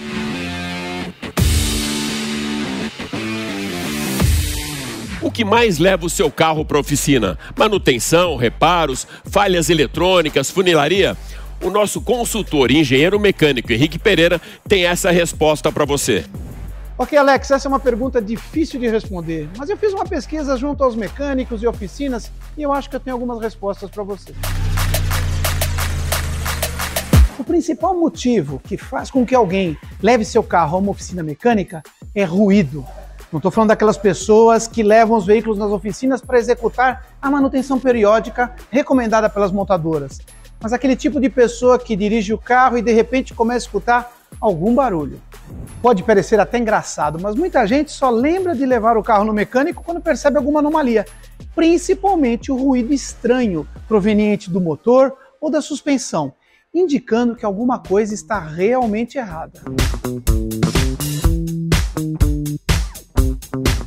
O 5.26 5.32
que 5.32 5.44
mais 5.44 5.80
leva 5.80 6.06
o 6.06 6.10
seu 6.10 6.30
carro 6.30 6.64
para 6.64 6.78
a 6.78 6.82
oficina? 6.82 7.36
Manutenção, 7.58 8.36
reparos, 8.36 9.08
falhas 9.26 9.72
eletrônicas, 9.72 10.52
funilaria? 10.52 11.18
O 11.64 11.72
nosso 11.72 12.00
consultor 12.00 12.70
e 12.70 12.78
engenheiro 12.78 13.20
mecânico 13.20 13.74
Henrique 13.74 13.98
Pereira 13.98 14.40
tem 14.70 14.86
essa 14.86 15.10
resposta 15.10 15.72
para 15.72 15.84
você. 15.84 16.26
Ok, 16.96 17.18
Alex, 17.18 17.50
essa 17.50 17.68
é 17.68 17.70
uma 17.70 17.80
pergunta 17.80 18.22
difícil 18.22 18.80
de 18.80 18.88
responder, 18.88 19.50
mas 19.58 19.68
eu 19.68 19.76
fiz 19.76 19.94
uma 19.94 20.06
pesquisa 20.06 20.56
junto 20.58 20.84
aos 20.84 20.96
mecânicos 20.96 21.64
e 21.64 21.66
oficinas 21.66 22.32
e 22.56 22.62
eu 22.62 22.72
acho 22.72 22.88
que 22.88 22.96
eu 22.96 23.00
tenho 23.00 23.16
algumas 23.16 23.42
respostas 23.42 23.90
para 23.90 24.04
você. 24.04 24.32
O 27.40 27.44
principal 27.44 28.00
motivo 28.00 28.62
que 28.64 28.78
faz 28.78 29.10
com 29.10 29.26
que 29.26 29.34
alguém 29.34 29.76
leve 30.04 30.24
seu 30.24 30.44
carro 30.44 30.78
a 30.78 30.80
uma 30.80 30.92
oficina 30.92 31.24
mecânica 31.24 31.82
é 32.14 32.24
ruído. 32.24 32.86
Não 33.36 33.40
estou 33.40 33.52
falando 33.52 33.68
daquelas 33.68 33.98
pessoas 33.98 34.66
que 34.66 34.82
levam 34.82 35.18
os 35.18 35.26
veículos 35.26 35.58
nas 35.58 35.70
oficinas 35.70 36.22
para 36.22 36.40
executar 36.40 37.06
a 37.22 37.30
manutenção 37.30 37.78
periódica 37.78 38.56
recomendada 38.72 39.30
pelas 39.30 39.52
montadoras, 39.52 40.22
mas 40.58 40.72
aquele 40.72 40.96
tipo 40.96 41.20
de 41.20 41.30
pessoa 41.30 41.78
que 41.78 41.98
dirige 41.98 42.34
o 42.34 42.38
carro 42.38 42.78
e 42.78 42.82
de 42.82 42.94
repente 42.94 43.34
começa 43.34 43.58
a 43.58 43.68
escutar 43.68 44.14
algum 44.40 44.74
barulho. 44.74 45.20
Pode 45.82 46.02
parecer 46.02 46.40
até 46.40 46.58
engraçado, 46.58 47.20
mas 47.22 47.36
muita 47.36 47.68
gente 47.68 47.92
só 47.92 48.10
lembra 48.10 48.56
de 48.56 48.66
levar 48.66 48.96
o 48.96 49.04
carro 49.04 49.26
no 49.26 49.34
mecânico 49.34 49.84
quando 49.84 50.00
percebe 50.00 50.38
alguma 50.38 50.62
anomalia, 50.62 51.06
principalmente 51.54 52.54
o 52.54 52.56
ruído 52.56 52.94
estranho 52.94 53.68
proveniente 53.86 54.50
do 54.50 54.62
motor 54.62 55.14
ou 55.42 55.52
da 55.52 55.60
suspensão, 55.60 56.32
indicando 56.74 57.36
que 57.36 57.46
alguma 57.46 57.80
coisa 57.80 58.14
está 58.14 58.40
realmente 58.40 59.18
errada. 59.18 59.62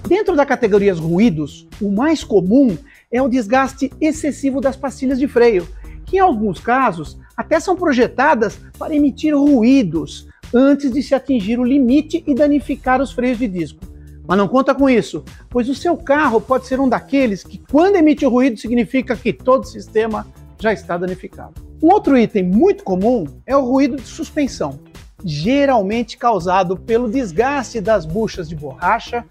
Dentro 0.09 0.35
da 0.35 0.47
categoria 0.47 0.94
ruídos, 0.94 1.68
o 1.83 1.90
mais 1.90 2.25
comum 2.25 2.79
é 3.12 3.21
o 3.21 3.29
desgaste 3.29 3.92
excessivo 4.01 4.59
das 4.59 4.75
pastilhas 4.75 5.18
de 5.18 5.29
freio, 5.29 5.68
que 6.07 6.16
em 6.16 6.21
alguns 6.21 6.59
casos 6.59 7.18
até 7.37 7.61
são 7.61 7.77
projetadas 7.77 8.59
para 8.79 8.97
emitir 8.97 9.37
ruídos 9.37 10.27
antes 10.55 10.90
de 10.90 11.03
se 11.03 11.14
atingir 11.14 11.61
o 11.61 11.64
limite 11.64 12.25
e 12.27 12.35
danificar 12.35 13.03
os 13.03 13.12
freios 13.12 13.37
de 13.37 13.47
disco. 13.47 13.81
Mas 14.27 14.38
não 14.38 14.49
conta 14.49 14.75
com 14.75 14.88
isso, 14.88 15.23
pois 15.51 15.68
o 15.68 15.75
seu 15.75 15.94
carro 15.94 16.40
pode 16.40 16.66
ser 16.66 16.81
um 16.81 16.88
daqueles 16.88 17.44
que, 17.44 17.61
quando 17.71 17.97
emite 17.97 18.25
o 18.25 18.31
ruído, 18.31 18.59
significa 18.59 19.14
que 19.14 19.31
todo 19.31 19.64
o 19.64 19.66
sistema 19.66 20.27
já 20.59 20.73
está 20.73 20.97
danificado. 20.97 21.53
Um 21.83 21.92
outro 21.92 22.16
item 22.16 22.44
muito 22.44 22.83
comum 22.83 23.27
é 23.44 23.55
o 23.55 23.62
ruído 23.62 23.97
de 23.97 24.09
suspensão, 24.09 24.81
geralmente 25.23 26.16
causado 26.16 26.79
pelo 26.79 27.11
desgaste 27.11 27.79
das 27.79 28.07
buchas 28.07 28.49
de 28.49 28.57
borracha 28.57 29.23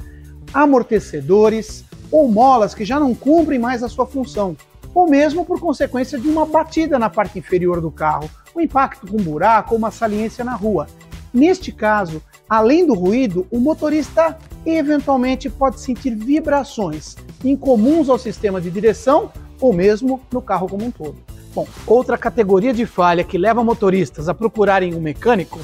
amortecedores 0.54 1.84
ou 2.12 2.28
molas 2.28 2.74
que 2.74 2.86
já 2.86 3.00
não 3.00 3.14
cumprem 3.14 3.60
mais 3.60 3.84
a 3.84 3.90
sua 3.90 4.06
função, 4.06 4.56
ou 4.94 5.10
mesmo 5.10 5.46
por 5.46 5.60
consequência 5.60 6.18
de 6.18 6.28
uma 6.28 6.46
batida 6.46 6.98
na 6.98 7.10
parte 7.10 7.38
inferior 7.38 7.82
do 7.82 7.92
carro, 7.92 8.30
um 8.56 8.62
impacto 8.62 9.06
com 9.08 9.18
um 9.18 9.24
buraco 9.24 9.74
ou 9.74 9.78
uma 9.78 9.92
saliência 9.92 10.44
na 10.44 10.56
rua. 10.56 10.88
Neste 11.34 11.72
caso, 11.72 12.22
além 12.50 12.86
do 12.86 12.94
ruído, 12.94 13.46
o 13.52 13.60
motorista 13.60 14.38
eventualmente 14.66 15.50
pode 15.50 15.80
sentir 15.80 16.16
vibrações 16.16 17.16
incomuns 17.44 18.10
ao 18.10 18.18
sistema 18.18 18.60
de 18.60 18.72
direção 18.72 19.32
ou 19.62 19.72
mesmo 19.74 20.20
no 20.32 20.42
carro 20.42 20.68
como 20.68 20.86
um 20.86 20.92
todo. 20.92 21.18
Bom, 21.54 21.68
outra 21.86 22.18
categoria 22.18 22.74
de 22.74 22.86
falha 22.86 23.24
que 23.24 23.38
leva 23.38 23.64
motoristas 23.64 24.30
a 24.30 24.34
procurarem 24.34 24.96
um 24.96 25.02
mecânico 25.02 25.60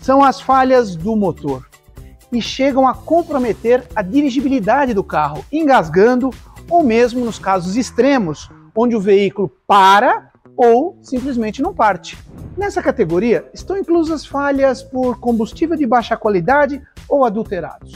são 0.00 0.22
as 0.22 0.40
falhas 0.40 0.96
do 0.96 1.14
motor 1.16 1.67
e 2.32 2.40
chegam 2.42 2.86
a 2.86 2.94
comprometer 2.94 3.86
a 3.94 4.02
dirigibilidade 4.02 4.94
do 4.94 5.04
carro, 5.04 5.44
engasgando 5.50 6.30
ou 6.70 6.82
mesmo 6.82 7.24
nos 7.24 7.38
casos 7.38 7.76
extremos, 7.76 8.50
onde 8.74 8.94
o 8.94 9.00
veículo 9.00 9.50
para 9.66 10.30
ou 10.56 10.98
simplesmente 11.02 11.62
não 11.62 11.72
parte. 11.72 12.18
Nessa 12.56 12.82
categoria 12.82 13.48
estão 13.54 13.78
inclusas 13.78 14.26
falhas 14.26 14.82
por 14.82 15.18
combustível 15.20 15.76
de 15.76 15.86
baixa 15.86 16.16
qualidade 16.16 16.82
ou 17.08 17.24
adulterados. 17.24 17.92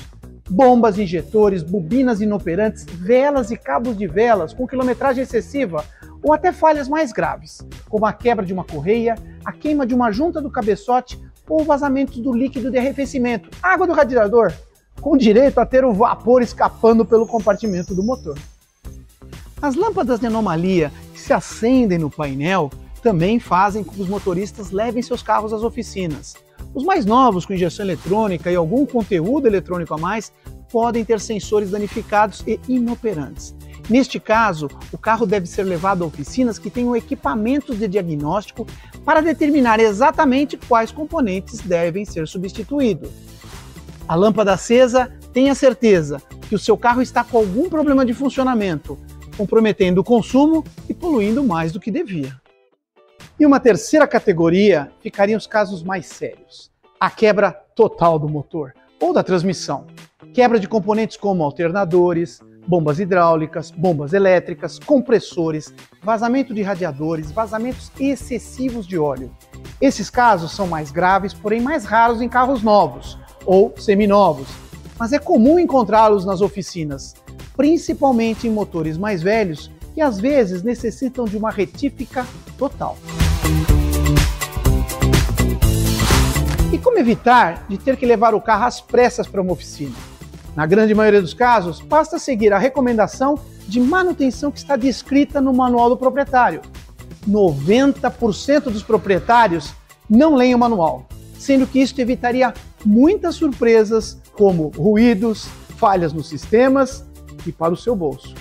Bombas, 0.49 0.99
injetores, 0.99 1.63
bobinas 1.63 2.21
inoperantes, 2.21 2.85
velas 2.85 3.51
e 3.51 3.57
cabos 3.57 3.97
de 3.97 4.07
velas 4.07 4.53
com 4.53 4.67
quilometragem 4.67 5.23
excessiva 5.23 5.85
ou 6.23 6.33
até 6.33 6.53
falhas 6.53 6.89
mais 6.89 7.13
graves, 7.13 7.67
como 7.89 8.07
a 8.07 8.13
quebra 8.13 8.47
de 8.47 8.53
uma 8.53 8.65
correia, 8.65 9.17
a 9.45 9.53
queima 9.53 9.85
de 9.85 9.95
uma 9.95 10.13
junta 10.13 10.41
do 10.41 10.51
cabeçote 10.51 11.21
ou 11.49 11.65
vazamentos 11.65 12.19
do 12.19 12.33
líquido 12.33 12.71
de 12.71 12.79
arrefecimento, 12.79 13.51
água 13.63 13.87
do 13.87 13.93
radiador, 13.93 14.53
com 15.01 15.17
direito 15.17 15.59
a 15.59 15.67
ter 15.67 15.85
o 15.85 15.93
vapor 15.93 16.43
escapando 16.43 17.05
pelo 17.05 17.27
compartimento 17.27 17.95
do 17.95 18.03
motor. 18.03 18.39
As 19.61 19.75
lâmpadas 19.75 20.21
de 20.21 20.27
anomalia 20.27 20.93
que 21.13 21.21
se 21.21 21.33
acendem 21.33 21.99
no 21.99 22.11
painel 22.11 22.71
também 23.03 23.39
fazem 23.41 23.83
com 23.83 23.93
que 23.93 24.03
os 24.03 24.09
motoristas 24.09 24.71
levem 24.71 25.03
seus 25.03 25.23
carros 25.23 25.53
às 25.53 25.63
oficinas. 25.63 26.35
Os 26.75 26.85
mais 26.85 27.05
novos, 27.05 27.45
com 27.45 27.53
injeção 27.53 27.85
eletrônica 27.85 28.51
e 28.51 28.57
algum 28.57 28.87
conteúdo 28.87 29.47
eletrônico 29.47 29.95
a 29.95 29.99
mais, 29.99 30.33
podem 30.71 31.05
ter 31.05 31.21
sensores 31.21 31.71
danificados 31.71 32.43
e 32.47 32.59
inoperantes. 32.69 33.55
Neste 33.93 34.19
caso, 34.19 34.71
o 34.91 34.97
carro 34.97 35.27
deve 35.27 35.47
ser 35.47 35.65
levado 35.65 36.03
a 36.03 36.07
oficinas 36.07 36.59
que 36.59 36.71
tenham 36.71 36.97
equipamentos 36.97 37.79
de 37.79 37.87
diagnóstico 37.87 38.67
para 39.05 39.21
determinar 39.21 39.79
exatamente 39.81 40.57
quais 40.57 40.91
componentes 40.91 41.61
devem 41.61 42.03
ser 42.07 42.27
substituídos. 42.27 43.11
A 44.09 44.15
lâmpada 44.15 44.55
acesa, 44.55 45.13
tenha 45.31 45.55
certeza 45.55 46.23
que 46.49 46.55
o 46.55 46.59
seu 46.59 46.75
carro 46.75 47.03
está 47.03 47.23
com 47.23 47.37
algum 47.37 47.69
problema 47.69 48.03
de 48.03 48.15
funcionamento, 48.15 48.99
comprometendo 49.37 49.99
o 49.99 50.05
consumo 50.05 50.65
e 50.89 50.95
poluindo 50.95 51.45
mais 51.45 51.71
do 51.71 51.79
que 51.79 51.91
devia. 51.91 52.35
E 53.39 53.45
uma 53.45 53.61
terceira 53.61 54.07
categoria 54.07 54.91
ficariam 55.03 55.37
os 55.37 55.47
casos 55.47 55.83
mais 55.83 56.07
sérios, 56.07 56.71
a 56.99 57.11
quebra 57.11 57.53
total 57.77 58.19
do 58.19 58.27
motor 58.27 58.73
ou 58.99 59.13
da 59.13 59.23
transmissão. 59.23 59.87
Quebra 60.33 60.59
de 60.59 60.67
componentes 60.67 61.19
como 61.19 61.45
alternadores, 61.45 62.41
bombas 62.67 63.01
hidráulicas, 63.01 63.71
bombas 63.71 64.13
elétricas, 64.13 64.79
compressores, 64.79 65.73
vazamento 66.03 66.55
de 66.55 66.63
radiadores, 66.63 67.31
vazamentos 67.31 67.91
excessivos 67.99 68.87
de 68.87 68.99
óleo. 68.99 69.31
Esses 69.81 70.09
casos 70.09 70.53
são 70.53 70.67
mais 70.67 70.91
graves, 70.91 71.35
porém 71.35 71.61
mais 71.61 71.85
raros 71.85 72.23
em 72.23 72.29
carros 72.29 72.63
novos 72.63 73.19
ou 73.45 73.75
seminovos, 73.77 74.49
mas 74.99 75.13
é 75.13 75.19
comum 75.19 75.59
encontrá-los 75.59 76.25
nas 76.25 76.41
oficinas, 76.41 77.15
principalmente 77.57 78.47
em 78.47 78.51
motores 78.51 78.97
mais 78.97 79.23
velhos 79.23 79.71
que 79.95 80.01
às 80.01 80.19
vezes 80.19 80.63
necessitam 80.63 81.25
de 81.25 81.37
uma 81.37 81.51
retífica 81.51 82.27
total. 82.57 82.97
E 86.73 86.79
como 86.79 86.99
evitar 86.99 87.67
de 87.69 87.77
ter 87.77 87.97
que 87.97 88.07
levar 88.07 88.35
o 88.35 88.41
carro 88.41 88.65
às 88.65 88.81
pressas 88.81 89.27
para 89.27 89.43
uma 89.43 89.53
oficina? 89.53 90.12
Na 90.55 90.67
grande 90.67 90.95
maioria 90.95 91.23
dos 91.23 91.33
casos, 91.33 91.81
basta 91.81 92.19
seguir 92.19 92.53
a 92.53 92.59
recomendação 92.59 93.39
de 93.67 93.81
manutenção 93.81 94.51
que 94.51 94.59
está 94.59 94.77
descrita 94.77 95.41
no 95.41 95.53
manual 95.53 95.89
do 95.89 95.97
proprietário. 95.97 96.61
90% 97.29 98.65
dos 98.65 98.83
proprietários 98.83 99.73
não 100.09 100.35
leem 100.35 100.55
o 100.55 100.59
manual, 100.59 101.07
sendo 101.39 101.67
que 101.67 101.81
isso 101.81 101.99
evitaria 102.01 102.53
muitas 102.85 103.37
surpresas, 103.37 104.21
como 104.33 104.69
ruídos, 104.77 105.49
falhas 105.79 106.13
nos 106.13 106.29
sistemas 106.29 107.05
e 107.47 107.53
para 107.53 107.73
o 107.73 107.77
seu 107.77 107.97
bolso. 107.97 108.35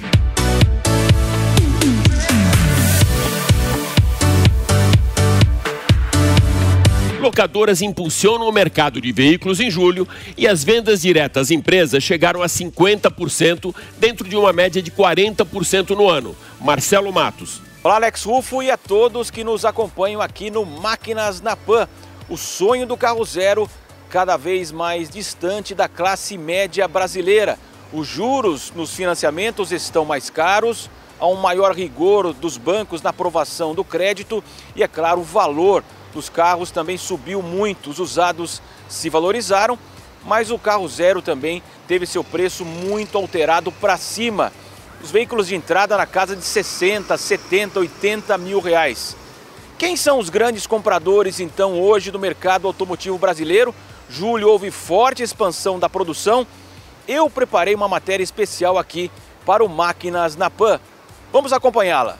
Locadoras 7.21 7.83
impulsionam 7.83 8.49
o 8.49 8.51
mercado 8.51 8.99
de 8.99 9.11
veículos 9.11 9.59
em 9.59 9.69
julho 9.69 10.07
e 10.35 10.47
as 10.47 10.63
vendas 10.63 11.03
diretas 11.03 11.43
às 11.43 11.51
empresas 11.51 12.03
chegaram 12.03 12.41
a 12.41 12.47
50% 12.47 13.75
dentro 13.99 14.27
de 14.27 14.35
uma 14.35 14.51
média 14.51 14.81
de 14.81 14.89
40% 14.89 15.91
no 15.91 16.09
ano. 16.09 16.35
Marcelo 16.59 17.13
Matos. 17.13 17.61
Olá, 17.83 17.97
Alex 17.97 18.23
Rufo 18.23 18.63
e 18.63 18.71
a 18.71 18.77
todos 18.77 19.29
que 19.29 19.43
nos 19.43 19.65
acompanham 19.65 20.19
aqui 20.19 20.49
no 20.49 20.65
Máquinas 20.65 21.41
na 21.41 21.55
Pan. 21.55 21.87
O 22.27 22.37
sonho 22.37 22.87
do 22.87 22.97
carro 22.97 23.23
zero 23.23 23.69
cada 24.09 24.35
vez 24.35 24.71
mais 24.71 25.07
distante 25.07 25.75
da 25.75 25.87
classe 25.87 26.39
média 26.39 26.87
brasileira. 26.87 27.59
Os 27.93 28.07
juros 28.07 28.73
nos 28.75 28.95
financiamentos 28.95 29.71
estão 29.71 30.03
mais 30.05 30.31
caros, 30.31 30.89
há 31.19 31.27
um 31.27 31.35
maior 31.35 31.75
rigor 31.75 32.33
dos 32.33 32.57
bancos 32.57 33.03
na 33.03 33.11
aprovação 33.11 33.75
do 33.75 33.83
crédito 33.83 34.43
e, 34.75 34.81
é 34.81 34.87
claro, 34.87 35.21
o 35.21 35.23
valor 35.23 35.83
dos 36.13 36.29
carros 36.29 36.71
também 36.71 36.97
subiu 36.97 37.41
muito, 37.41 37.89
os 37.89 37.99
usados 37.99 38.61
se 38.87 39.09
valorizaram, 39.09 39.77
mas 40.23 40.51
o 40.51 40.59
carro 40.59 40.87
zero 40.87 41.21
também 41.21 41.63
teve 41.87 42.05
seu 42.05 42.23
preço 42.23 42.63
muito 42.63 43.17
alterado 43.17 43.71
para 43.71 43.97
cima. 43.97 44.51
Os 45.03 45.09
veículos 45.09 45.47
de 45.47 45.55
entrada 45.55 45.97
na 45.97 46.05
casa 46.05 46.35
de 46.35 46.43
60, 46.43 47.17
70, 47.17 47.79
80 47.79 48.37
mil 48.37 48.59
reais. 48.59 49.15
Quem 49.77 49.95
são 49.95 50.19
os 50.19 50.29
grandes 50.29 50.67
compradores 50.67 51.39
então 51.39 51.81
hoje 51.81 52.11
do 52.11 52.19
mercado 52.19 52.67
automotivo 52.67 53.17
brasileiro? 53.17 53.73
Julho 54.07 54.49
houve 54.49 54.69
forte 54.69 55.23
expansão 55.23 55.79
da 55.79 55.89
produção. 55.89 56.45
Eu 57.07 57.29
preparei 57.29 57.73
uma 57.73 57.87
matéria 57.87 58.23
especial 58.23 58.77
aqui 58.77 59.09
para 59.43 59.63
o 59.63 59.69
Máquinas 59.69 60.35
na 60.35 60.51
Pan. 60.51 60.79
Vamos 61.33 61.51
acompanhá-la. 61.51 62.19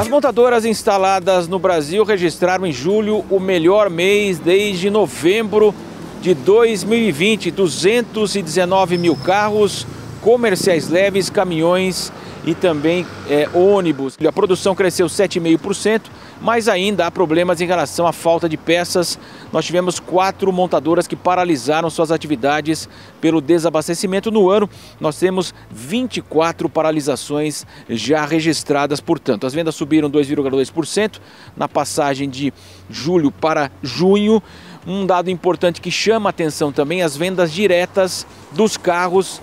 As 0.00 0.08
montadoras 0.08 0.64
instaladas 0.64 1.46
no 1.46 1.58
Brasil 1.58 2.04
registraram 2.04 2.64
em 2.64 2.72
julho 2.72 3.22
o 3.28 3.38
melhor 3.38 3.90
mês 3.90 4.38
desde 4.38 4.88
novembro 4.88 5.74
de 6.22 6.32
2020. 6.32 7.50
219 7.50 8.96
mil 8.96 9.14
carros, 9.14 9.86
comerciais 10.22 10.88
leves, 10.88 11.28
caminhões 11.28 12.10
e 12.46 12.54
também 12.54 13.06
é, 13.28 13.46
ônibus. 13.52 14.16
A 14.26 14.32
produção 14.32 14.74
cresceu 14.74 15.06
7,5%, 15.06 16.04
mas 16.40 16.68
ainda 16.68 17.06
há 17.06 17.10
problemas 17.10 17.60
em 17.60 17.66
relação 17.66 18.06
à 18.06 18.12
falta 18.12 18.48
de 18.48 18.56
peças. 18.56 19.18
Nós 19.52 19.64
tivemos 19.64 20.00
quatro 20.00 20.52
montadoras 20.52 21.06
que 21.06 21.16
paralisaram 21.16 21.90
suas 21.90 22.10
atividades 22.10 22.88
pelo 23.20 23.40
desabastecimento 23.40 24.30
no 24.30 24.48
ano. 24.48 24.68
Nós 24.98 25.18
temos 25.18 25.54
24 25.70 26.68
paralisações 26.68 27.66
já 27.88 28.24
registradas, 28.24 29.00
portanto. 29.00 29.46
As 29.46 29.52
vendas 29.52 29.74
subiram 29.74 30.10
2,2% 30.10 31.20
na 31.56 31.68
passagem 31.68 32.28
de 32.28 32.52
julho 32.88 33.30
para 33.30 33.70
junho. 33.82 34.42
Um 34.86 35.04
dado 35.04 35.30
importante 35.30 35.80
que 35.80 35.90
chama 35.90 36.28
a 36.28 36.30
atenção 36.30 36.72
também, 36.72 37.02
as 37.02 37.14
vendas 37.14 37.52
diretas 37.52 38.26
dos 38.52 38.78
carros 38.78 39.42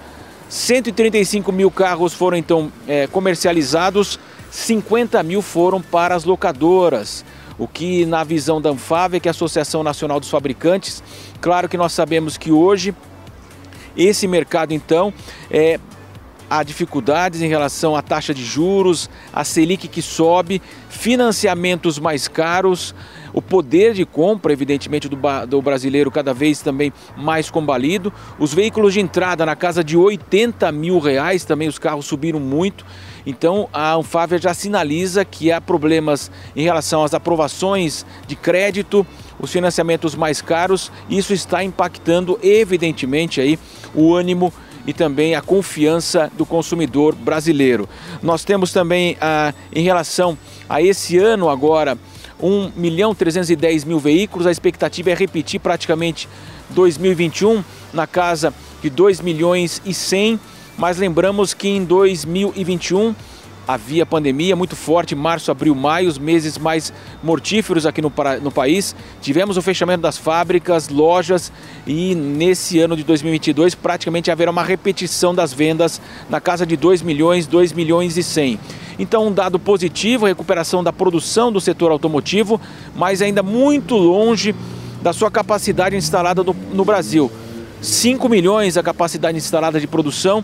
135 0.49 1.51
mil 1.51 1.69
carros 1.69 2.13
foram 2.13 2.37
então 2.37 2.71
é, 2.87 3.05
comercializados, 3.07 4.19
50 4.57 5.21
mil 5.21 5.43
foram 5.43 5.79
para 5.79 6.15
as 6.15 6.23
locadoras. 6.23 7.23
O 7.59 7.67
que, 7.67 8.05
na 8.07 8.23
visão 8.23 8.59
da 8.59 8.71
Anfávia, 8.71 9.19
que 9.19 9.27
é 9.27 9.29
a 9.29 9.31
Associação 9.31 9.83
Nacional 9.83 10.19
dos 10.19 10.29
Fabricantes, 10.29 11.03
claro 11.39 11.69
que 11.69 11.77
nós 11.77 11.93
sabemos 11.93 12.37
que 12.37 12.51
hoje 12.51 12.93
esse 13.95 14.27
mercado, 14.27 14.73
então, 14.73 15.13
é, 15.49 15.79
há 16.49 16.63
dificuldades 16.63 17.41
em 17.41 17.47
relação 17.47 17.95
à 17.95 18.01
taxa 18.01 18.33
de 18.33 18.43
juros, 18.43 19.09
a 19.31 19.43
Selic 19.43 19.87
que 19.87 20.01
sobe, 20.01 20.59
financiamentos 20.89 21.99
mais 21.99 22.27
caros, 22.27 22.95
o 23.33 23.41
poder 23.41 23.93
de 23.93 24.05
compra, 24.05 24.53
evidentemente, 24.53 25.07
do, 25.07 25.17
do 25.47 25.61
brasileiro 25.61 26.11
cada 26.11 26.33
vez 26.33 26.61
também 26.61 26.91
mais 27.15 27.49
combalido. 27.49 28.11
Os 28.39 28.53
veículos 28.53 28.93
de 28.93 28.99
entrada 28.99 29.45
na 29.45 29.55
casa 29.55 29.83
de 29.83 29.97
80 29.97 30.71
mil 30.71 30.99
reais, 30.99 31.45
também 31.45 31.67
os 31.67 31.79
carros 31.79 32.05
subiram 32.05 32.39
muito. 32.39 32.85
Então 33.25 33.67
a 33.73 33.93
Anfávia 33.93 34.37
já 34.37 34.53
sinaliza 34.53 35.25
que 35.25 35.51
há 35.51 35.59
problemas 35.59 36.31
em 36.55 36.63
relação 36.63 37.03
às 37.03 37.13
aprovações 37.13 38.05
de 38.25 38.37
crédito, 38.37 39.05
os 39.37 39.51
financiamentos 39.51 40.15
mais 40.15 40.41
caros. 40.41 40.89
Isso 41.09 41.33
está 41.33 41.61
impactando 41.61 42.39
evidentemente 42.41 43.41
aí 43.41 43.59
o 43.93 44.15
ânimo 44.15 44.53
e 44.87 44.93
também 44.93 45.35
a 45.35 45.41
confiança 45.41 46.31
do 46.37 46.45
consumidor 46.45 47.13
brasileiro. 47.13 47.89
Nós 48.23 48.45
temos 48.45 48.71
também 48.71 49.17
ah, 49.19 49.53
em 49.75 49.83
relação 49.83 50.37
a 50.69 50.81
esse 50.81 51.17
ano 51.17 51.49
agora 51.49 51.97
1 52.41 52.71
milhão 52.75 53.15
310 53.15 53.83
mil 53.83 53.99
veículos. 53.99 54.47
A 54.47 54.51
expectativa 54.51 55.11
é 55.11 55.13
repetir 55.13 55.59
praticamente 55.59 56.27
2021 56.69 57.63
na 57.93 58.05
casa 58.05 58.53
de 58.81 58.89
2 58.89 59.21
milhões 59.21 59.81
e 59.85 59.93
100. 59.93 60.39
Mas 60.77 60.97
lembramos 60.97 61.53
que 61.53 61.67
em 61.67 61.83
2021 61.83 63.15
havia 63.67 64.05
pandemia 64.05 64.55
muito 64.55 64.75
forte, 64.75 65.13
março, 65.13 65.51
abril, 65.51 65.75
maio, 65.75 66.07
os 66.07 66.17
meses 66.17 66.57
mais 66.57 66.93
mortíferos 67.21 67.85
aqui 67.85 68.01
no, 68.01 68.11
no, 68.41 68.51
país. 68.51 68.95
Tivemos 69.21 69.57
o 69.57 69.61
fechamento 69.61 70.01
das 70.01 70.17
fábricas, 70.17 70.87
lojas 70.87 71.51
e 71.85 72.15
nesse 72.15 72.79
ano 72.79 72.95
de 72.95 73.03
2022 73.03 73.75
praticamente 73.75 74.31
haverá 74.31 74.49
uma 74.49 74.63
repetição 74.63 75.35
das 75.35 75.51
vendas 75.51 75.99
na 76.29 76.39
casa 76.39 76.65
de 76.65 76.77
2 76.77 77.01
milhões, 77.01 77.45
2 77.45 77.73
milhões 77.73 78.15
e 78.15 78.23
100. 78.23 78.57
Então 78.97 79.27
um 79.27 79.33
dado 79.33 79.59
positivo, 79.59 80.25
a 80.25 80.29
recuperação 80.29 80.81
da 80.81 80.93
produção 80.93 81.51
do 81.51 81.59
setor 81.59 81.91
automotivo, 81.91 82.61
mas 82.95 83.21
ainda 83.21 83.43
muito 83.43 83.97
longe 83.97 84.55
da 85.01 85.11
sua 85.11 85.29
capacidade 85.29 85.95
instalada 85.95 86.41
no, 86.41 86.55
no 86.73 86.85
Brasil. 86.85 87.29
5 87.81 88.27
milhões 88.27 88.77
a 88.77 88.81
capacidade 88.81 89.37
instalada 89.37 89.79
de 89.79 89.85
produção 89.85 90.43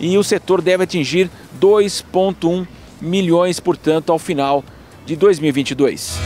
e 0.00 0.16
o 0.16 0.24
setor 0.24 0.62
deve 0.62 0.84
atingir 0.84 1.30
2,1 1.60 2.66
milhões, 3.00 3.60
portanto, 3.60 4.10
ao 4.10 4.18
final 4.18 4.64
de 5.06 5.14
2022. 5.14 6.18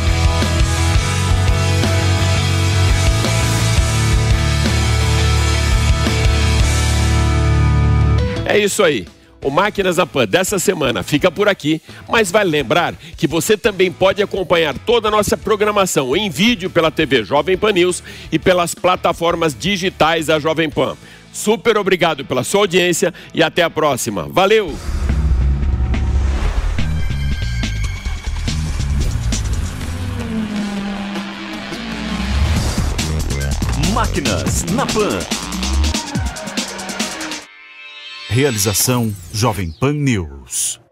É 8.46 8.58
isso 8.58 8.82
aí. 8.82 9.06
O 9.42 9.50
Máquinas 9.50 9.96
da 9.96 10.06
Pan 10.06 10.26
dessa 10.26 10.58
semana 10.58 11.02
fica 11.02 11.30
por 11.30 11.48
aqui, 11.48 11.82
mas 12.08 12.30
vai 12.30 12.44
lembrar 12.44 12.94
que 13.16 13.26
você 13.26 13.58
também 13.58 13.92
pode 13.92 14.22
acompanhar 14.22 14.78
toda 14.78 15.08
a 15.08 15.10
nossa 15.10 15.36
programação 15.36 16.16
em 16.16 16.30
vídeo 16.30 16.70
pela 16.70 16.90
TV 16.90 17.24
Jovem 17.24 17.58
Pan 17.58 17.72
News 17.72 18.02
e 18.32 18.38
pelas 18.38 18.74
plataformas 18.74 19.54
digitais 19.54 20.26
da 20.26 20.38
Jovem 20.38 20.70
Pan. 20.70 20.96
Super 21.34 21.76
obrigado 21.76 22.24
pela 22.24 22.44
sua 22.44 22.60
audiência 22.60 23.12
e 23.34 23.42
até 23.42 23.64
a 23.64 23.68
próxima. 23.68 24.28
Valeu! 24.30 24.72
Máquinas 33.92 34.64
na 34.72 34.86
Pan. 34.86 35.18
Realização 38.28 39.14
Jovem 39.32 39.72
Pan 39.72 39.92
News. 39.92 40.83